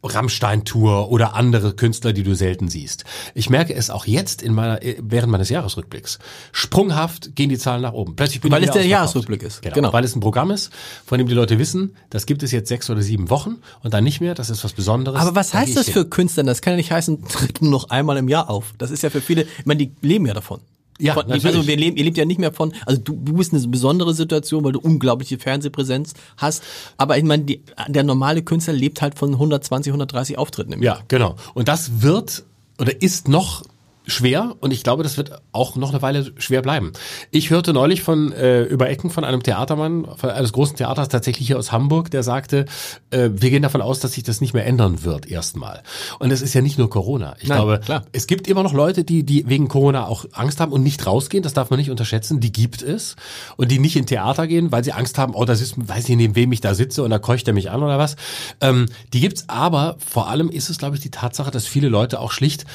[0.04, 3.04] Rammstein-Tour oder andere Künstler, die du selten siehst.
[3.34, 6.18] Ich merke es auch jetzt in meiner, während meines Jahresrückblicks.
[6.52, 8.16] Sprunghaft gehen die Zahlen nach oben.
[8.16, 8.86] Plötzlich bin Weil ich es der.
[8.86, 9.62] Jahresrückblick ist.
[9.62, 9.92] Genau, Genau.
[9.92, 10.70] Weil es ein Programm ist,
[11.04, 14.04] von dem die Leute wissen, das gibt es jetzt sechs oder sieben Wochen und dann
[14.04, 14.34] nicht mehr.
[14.34, 15.20] Das ist was Besonderes.
[15.20, 16.04] Aber was Da heißt das für.
[16.04, 16.44] Künstler?
[16.44, 18.74] Das kann ja nicht heißen, tritt nur noch einmal im Jahr auf.
[18.78, 20.60] Das ist ja für viele, ich meine, die leben ja davon.
[20.98, 21.46] Ja, von, natürlich.
[21.46, 24.14] also wir leben, ihr lebt ja nicht mehr von, also du, du bist eine besondere
[24.14, 26.62] Situation, weil du unglaubliche Fernsehpräsenz hast.
[26.96, 30.98] Aber ich meine, die, der normale Künstler lebt halt von 120, 130 Auftritten im Jahr.
[30.98, 31.36] Ja, genau.
[31.54, 32.44] Und das wird
[32.78, 33.62] oder ist noch
[34.06, 36.92] schwer und ich glaube, das wird auch noch eine Weile schwer bleiben.
[37.30, 41.46] Ich hörte neulich von äh, über Ecken von einem Theatermann, von eines großen Theaters tatsächlich
[41.46, 42.66] hier aus Hamburg, der sagte,
[43.10, 45.82] äh, wir gehen davon aus, dass sich das nicht mehr ändern wird erstmal.
[46.18, 47.36] Und es ist ja nicht nur Corona.
[47.40, 48.04] Ich Nein, glaube, klar.
[48.12, 51.42] es gibt immer noch Leute, die die wegen Corona auch Angst haben und nicht rausgehen.
[51.42, 52.40] Das darf man nicht unterschätzen.
[52.40, 53.16] Die gibt es
[53.56, 55.34] und die nicht in Theater gehen, weil sie Angst haben.
[55.34, 57.70] Oh, das ist, weiß ich neben wem ich da sitze und da keucht er mich
[57.70, 58.16] an oder was.
[58.60, 62.20] Ähm, die gibt's, aber vor allem ist es, glaube ich, die Tatsache, dass viele Leute
[62.20, 62.66] auch schlicht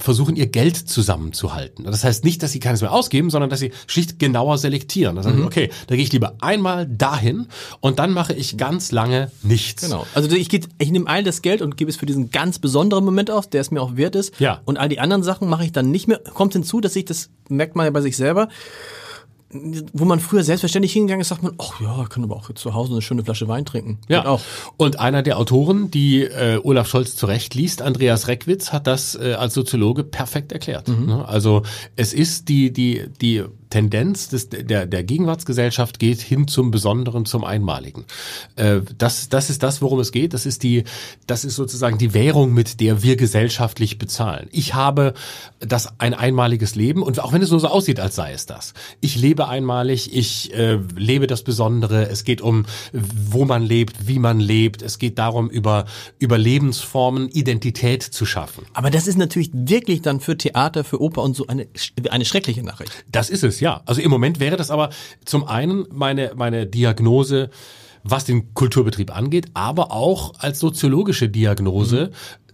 [0.00, 1.84] versuchen, ihr Geld zusammenzuhalten.
[1.84, 5.16] Das heißt nicht, dass sie keines mehr ausgeben, sondern dass sie schlicht genauer selektieren.
[5.16, 5.44] Das heißt, Mhm.
[5.46, 7.46] okay, da gehe ich lieber einmal dahin
[7.80, 9.82] und dann mache ich ganz lange nichts.
[9.84, 10.06] Genau.
[10.14, 13.04] Also ich, geh- ich nehme all das Geld und gebe es für diesen ganz besonderen
[13.04, 14.38] Moment aus, der es mir auch wert ist.
[14.40, 14.60] Ja.
[14.64, 16.18] Und all die anderen Sachen mache ich dann nicht mehr.
[16.18, 18.48] Kommt hinzu, dass ich das merkt man ja bei sich selber.
[19.52, 22.74] Wo man früher selbstverständlich hingegangen ist, sagt man, ach ja, kann aber auch jetzt zu
[22.74, 23.98] Hause eine schöne Flasche Wein trinken.
[24.08, 24.40] Ja, auch.
[24.76, 29.54] und einer der Autoren, die äh, Olaf Scholz zurechtliest, Andreas Reckwitz, hat das äh, als
[29.54, 30.88] Soziologe perfekt erklärt.
[30.88, 31.26] Ne?
[31.26, 31.62] Also
[31.96, 37.44] es ist die die die Tendenz des, der, der Gegenwartsgesellschaft geht hin zum Besonderen, zum
[37.44, 38.04] Einmaligen.
[38.56, 40.34] Äh, das, das ist das, worum es geht.
[40.34, 40.84] Das ist die,
[41.26, 44.48] das ist sozusagen die Währung, mit der wir gesellschaftlich bezahlen.
[44.50, 45.14] Ich habe
[45.60, 48.74] das ein einmaliges Leben und auch wenn es nur so aussieht, als sei es das.
[49.00, 52.08] Ich lebe einmalig, ich äh, lebe das Besondere.
[52.08, 54.82] Es geht um, wo man lebt, wie man lebt.
[54.82, 55.84] Es geht darum, über,
[56.18, 58.64] über Lebensformen Identität zu schaffen.
[58.74, 61.68] Aber das ist natürlich wirklich dann für Theater, für Oper und so eine,
[62.10, 63.04] eine schreckliche Nachricht.
[63.10, 63.82] Das ist es, ja.
[63.86, 64.90] Also im Moment wäre das aber
[65.24, 67.50] zum einen meine, meine Diagnose,
[68.02, 72.10] was den Kulturbetrieb angeht, aber auch als soziologische Diagnose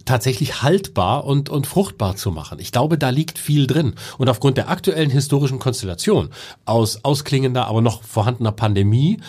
[0.07, 2.59] tatsächlich haltbar und, und fruchtbar zu machen.
[2.59, 3.93] Ich glaube, da liegt viel drin.
[4.17, 6.29] Und aufgrund der aktuellen historischen Konstellation
[6.65, 9.19] aus ausklingender, aber noch vorhandener Pandemie,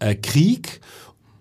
[0.00, 0.80] äh, Krieg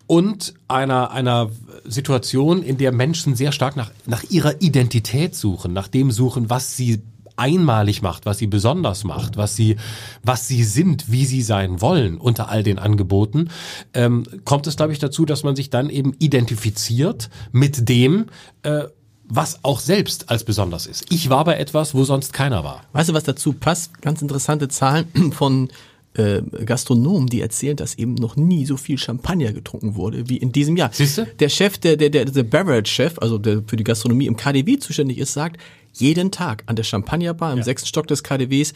[0.07, 1.49] und einer, einer
[1.85, 6.77] Situation, in der Menschen sehr stark nach, nach ihrer Identität suchen, nach dem suchen, was
[6.77, 7.01] sie
[7.35, 9.77] einmalig macht, was sie besonders macht, was sie,
[10.23, 13.49] was sie sind, wie sie sein wollen unter all den Angeboten,
[13.93, 18.27] ähm, kommt es, glaube ich, dazu, dass man sich dann eben identifiziert mit dem,
[18.63, 18.83] äh,
[19.25, 21.05] was auch selbst als besonders ist.
[21.09, 22.83] Ich war bei etwas, wo sonst keiner war.
[22.91, 24.01] Weißt du, was dazu passt?
[24.01, 25.69] Ganz interessante Zahlen von
[26.15, 30.51] äh, Gastronomen, die erzählen, dass eben noch nie so viel Champagner getrunken wurde wie in
[30.51, 30.91] diesem Jahr.
[30.93, 31.27] Siehste?
[31.39, 35.17] Der Chef, der, der, der, der Beverage-Chef, also der für die Gastronomie im KDW zuständig
[35.17, 35.59] ist, sagt,
[35.93, 38.73] jeden Tag an der Champagnerbar im sechsten Stock des KDWs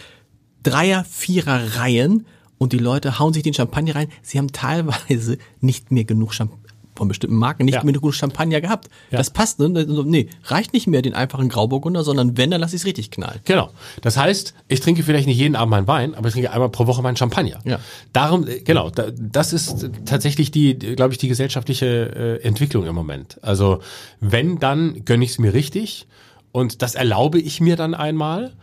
[0.63, 2.25] Dreier, Vierer Reihen
[2.57, 4.09] und die Leute hauen sich den Champagner rein.
[4.21, 6.66] Sie haben teilweise nicht mehr genug Champagner
[6.97, 7.83] von bestimmten Marken nicht Ja.
[7.83, 8.89] mehr genug Champagner gehabt.
[9.11, 9.17] Ja.
[9.19, 9.69] Das passt, ne?
[9.69, 13.39] Nee, reicht nicht mehr den einfachen Grauburgunder, sondern wenn, dann lass ich es richtig knallen.
[13.45, 13.69] Genau.
[14.01, 16.87] Das heißt, ich trinke vielleicht nicht jeden Abend meinen Wein, aber ich trinke einmal pro
[16.87, 17.59] Woche meinen Champagner.
[17.63, 17.79] Ja.
[18.13, 22.95] Darum, äh, genau, da, das ist tatsächlich die, glaube ich, die gesellschaftliche äh, Entwicklung im
[22.95, 23.37] Moment.
[23.43, 23.79] Also
[24.19, 26.07] wenn, dann gönne ich es mir richtig
[26.51, 28.53] und das erlaube ich mir dann einmal,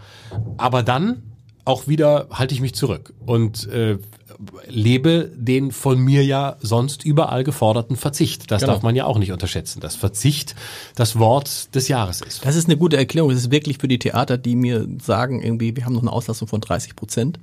[0.57, 1.23] aber dann
[1.65, 3.99] auch wieder halte ich mich zurück und äh,
[4.67, 8.51] lebe den von mir ja sonst überall geforderten Verzicht.
[8.51, 8.75] Das Genau.
[8.75, 10.55] darf man ja auch nicht unterschätzen, dass Verzicht
[10.95, 12.45] das Wort des Jahres ist.
[12.45, 13.31] Das ist eine gute Erklärung.
[13.31, 16.49] Das ist wirklich für die Theater, die mir sagen, irgendwie, wir haben noch eine Auslastung
[16.49, 17.39] von 30 Prozent,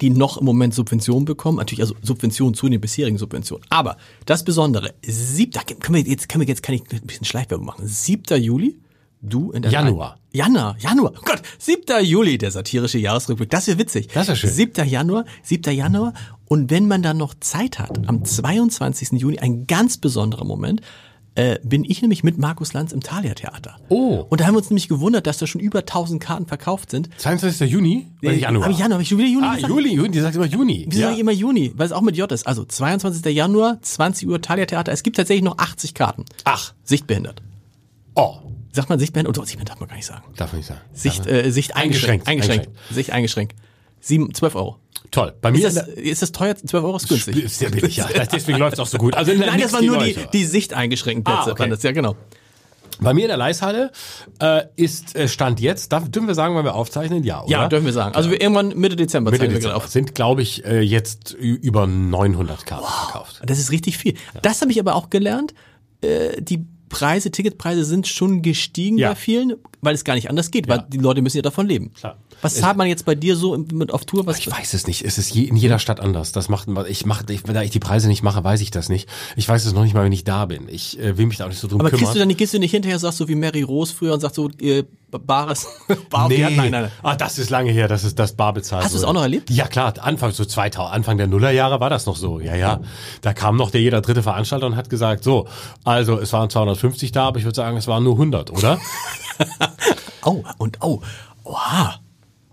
[0.00, 1.58] die noch im Moment Subventionen bekommen.
[1.58, 3.64] Natürlich also Subventionen zu den bisherigen Subventionen.
[3.68, 3.96] Aber
[4.26, 7.86] das Besondere, siebter, können wir jetzt, können wir jetzt, kann ich ein bisschen Schleichwerbung machen.
[7.86, 8.40] 7.
[8.42, 8.78] Juli,
[9.22, 10.18] du in der Januar.
[10.32, 12.04] Januar, Januar, oh Gott, 7.
[12.04, 13.50] Juli, der satirische Jahresrückblick.
[13.50, 14.08] Das wäre witzig.
[14.14, 14.50] Das wär schön.
[14.50, 14.88] 7.
[14.88, 15.74] Januar, 7.
[15.74, 16.14] Januar.
[16.46, 19.12] Und wenn man dann noch Zeit hat, am 22.
[19.20, 20.80] Juni, ein ganz besonderer Moment,
[21.36, 23.76] äh, bin ich nämlich mit Markus Lanz im Thalia Theater.
[23.88, 24.24] Oh.
[24.28, 27.08] Und da haben wir uns nämlich gewundert, dass da schon über 1000 Karten verkauft sind.
[27.18, 27.70] 22.
[27.70, 28.08] Juni?
[28.22, 28.68] Oder Januar?
[28.70, 29.72] Ich Januar, hab ich schon wieder Juni Ah, gesagt?
[29.72, 30.86] Juli, Juni, die sagt immer Juni.
[30.88, 31.72] Wieso sage ich immer Juni?
[31.76, 32.46] Weil es auch mit J ist.
[32.48, 33.24] Also 22.
[33.34, 34.90] Januar, 20 Uhr Thalia Theater.
[34.92, 36.24] Es gibt tatsächlich noch 80 Karten.
[36.44, 37.42] Ach, Sichtbehindert.
[38.16, 38.38] oh,
[38.72, 39.36] Sagt man sichtbehindert?
[39.36, 40.24] Oder sichtbehindert darf man gar nicht sagen.
[40.36, 40.80] darf man nicht sagen.
[40.92, 42.28] Sicht, äh, Sicht eingeschränkt.
[42.28, 42.94] Eingeschränkt, Eingeschränkt.
[42.94, 43.54] Sicht eingeschränkt.
[44.00, 44.78] Sieben, 12 Euro.
[45.10, 45.34] Toll.
[45.40, 46.54] Bei mir Ist das, ist das teuer?
[46.56, 47.36] 12 Euro ist günstig.
[47.36, 48.06] ist sehr billig, ja.
[48.32, 49.14] Deswegen läuft es auch so gut.
[49.14, 51.50] Also Nein, nix das waren nur die, die Sicht eingeschränkten Plätze.
[51.50, 51.68] Ah, okay.
[51.68, 52.16] das, ja, genau.
[53.00, 53.92] Bei mir in der Leishalle
[54.40, 57.24] äh, ist äh, Stand jetzt, darf, dürfen wir sagen, wann wir aufzeichnen?
[57.24, 57.50] Ja, oder?
[57.50, 58.14] Ja, dürfen wir sagen.
[58.14, 59.74] Also wir irgendwann Mitte Dezember Mitte zeigen wir Dezember.
[59.74, 59.90] gerade auf.
[59.90, 63.40] Sind, glaube ich, äh, jetzt über 900 Karten verkauft.
[63.44, 64.14] Das ist richtig viel.
[64.42, 65.54] Das habe ich aber auch gelernt.
[66.02, 69.10] Äh, die Preise, Ticketpreise sind schon gestiegen Ja.
[69.10, 71.92] bei vielen, weil es gar nicht anders geht, weil die Leute müssen ja davon leben.
[71.94, 72.18] Klar.
[72.42, 74.26] Was zahlt man jetzt bei dir so mit auf Tour?
[74.26, 75.04] Was, Ich weiß es nicht.
[75.04, 76.32] Es ist je, in jeder Stadt anders.
[76.32, 79.08] Das macht, ich mache, wenn ich die Preise nicht mache, weiß ich das nicht.
[79.36, 80.68] Ich weiß es noch nicht mal, wenn ich da bin.
[80.68, 82.00] Ich äh, will mich da auch nicht so drum aber kümmern.
[82.00, 84.20] kriegst du dann nicht, gehst du nicht hinterher, sagst du wie Mary Rose früher und
[84.20, 85.66] sagst so, äh, Bares,
[86.10, 86.38] Bar Hand?
[86.38, 86.90] Nein, nein, nein.
[87.02, 89.22] Ah, das ist lange her, dass es das Bar bezahlt Hast du es auch noch
[89.22, 89.50] erlebt?
[89.50, 92.38] Ja klar, Anfang so 2000, Anfang der Nullerjahre war das noch so.
[92.38, 92.80] Ja, ja.
[93.20, 95.48] Da kam noch der jeder dritte Veranstalter und hat gesagt, so,
[95.84, 98.78] also es waren 250 da, aber ich würde sagen, es waren nur 100, oder?
[100.22, 101.00] Oh, und oh,
[101.44, 101.98] oha,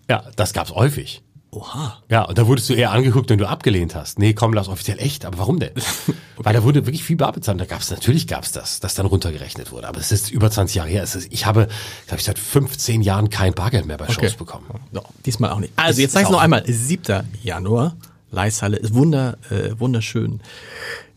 [0.10, 1.22] ja, das gab's häufig.
[1.52, 2.02] oha.
[2.10, 4.20] Ja, und da wurdest du eher angeguckt, wenn du abgelehnt hast.
[4.20, 5.26] Nee, komm, lass offiziell echt.
[5.26, 5.72] Aber warum denn?
[6.38, 7.60] Weil da wurde wirklich viel bar bezahlt.
[7.60, 9.88] Da gab's natürlich gab's das, das dann runtergerechnet wurde.
[9.88, 11.04] Aber es ist über 20 Jahre her.
[11.04, 11.68] Es ist, ich habe,
[12.08, 14.66] glaube ich, seit 15 Jahren kein Bargeld mehr bei Shows bekommen.
[14.92, 15.74] So, diesmal auch nicht.
[15.76, 17.24] Also jetzt sag ich noch einmal, 7.
[17.44, 17.96] Januar,
[18.30, 20.42] Leishalle, ist wunder, äh, wunderschön.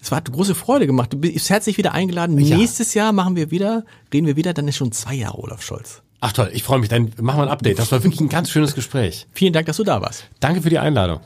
[0.02, 1.12] Es hat große Freude gemacht.
[1.12, 2.38] Du bist herzlich wieder eingeladen.
[2.38, 2.56] Ja.
[2.56, 3.84] Nächstes Jahr machen wir wieder,
[4.14, 6.02] reden wir wieder, dann ist schon zwei Jahre Olaf Scholz.
[6.20, 6.88] Ach toll, ich freue mich.
[6.88, 7.78] Dann machen wir ein Update.
[7.78, 9.26] Das war wirklich ein ganz schönes Gespräch.
[9.32, 10.28] Vielen Dank, dass du da warst.
[10.40, 11.20] Danke für die Einladung.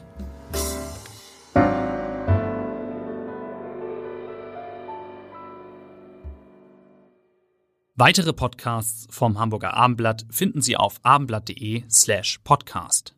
[7.96, 13.13] Weitere Podcasts vom Hamburger Abendblatt finden Sie auf abendblatt.de slash podcast.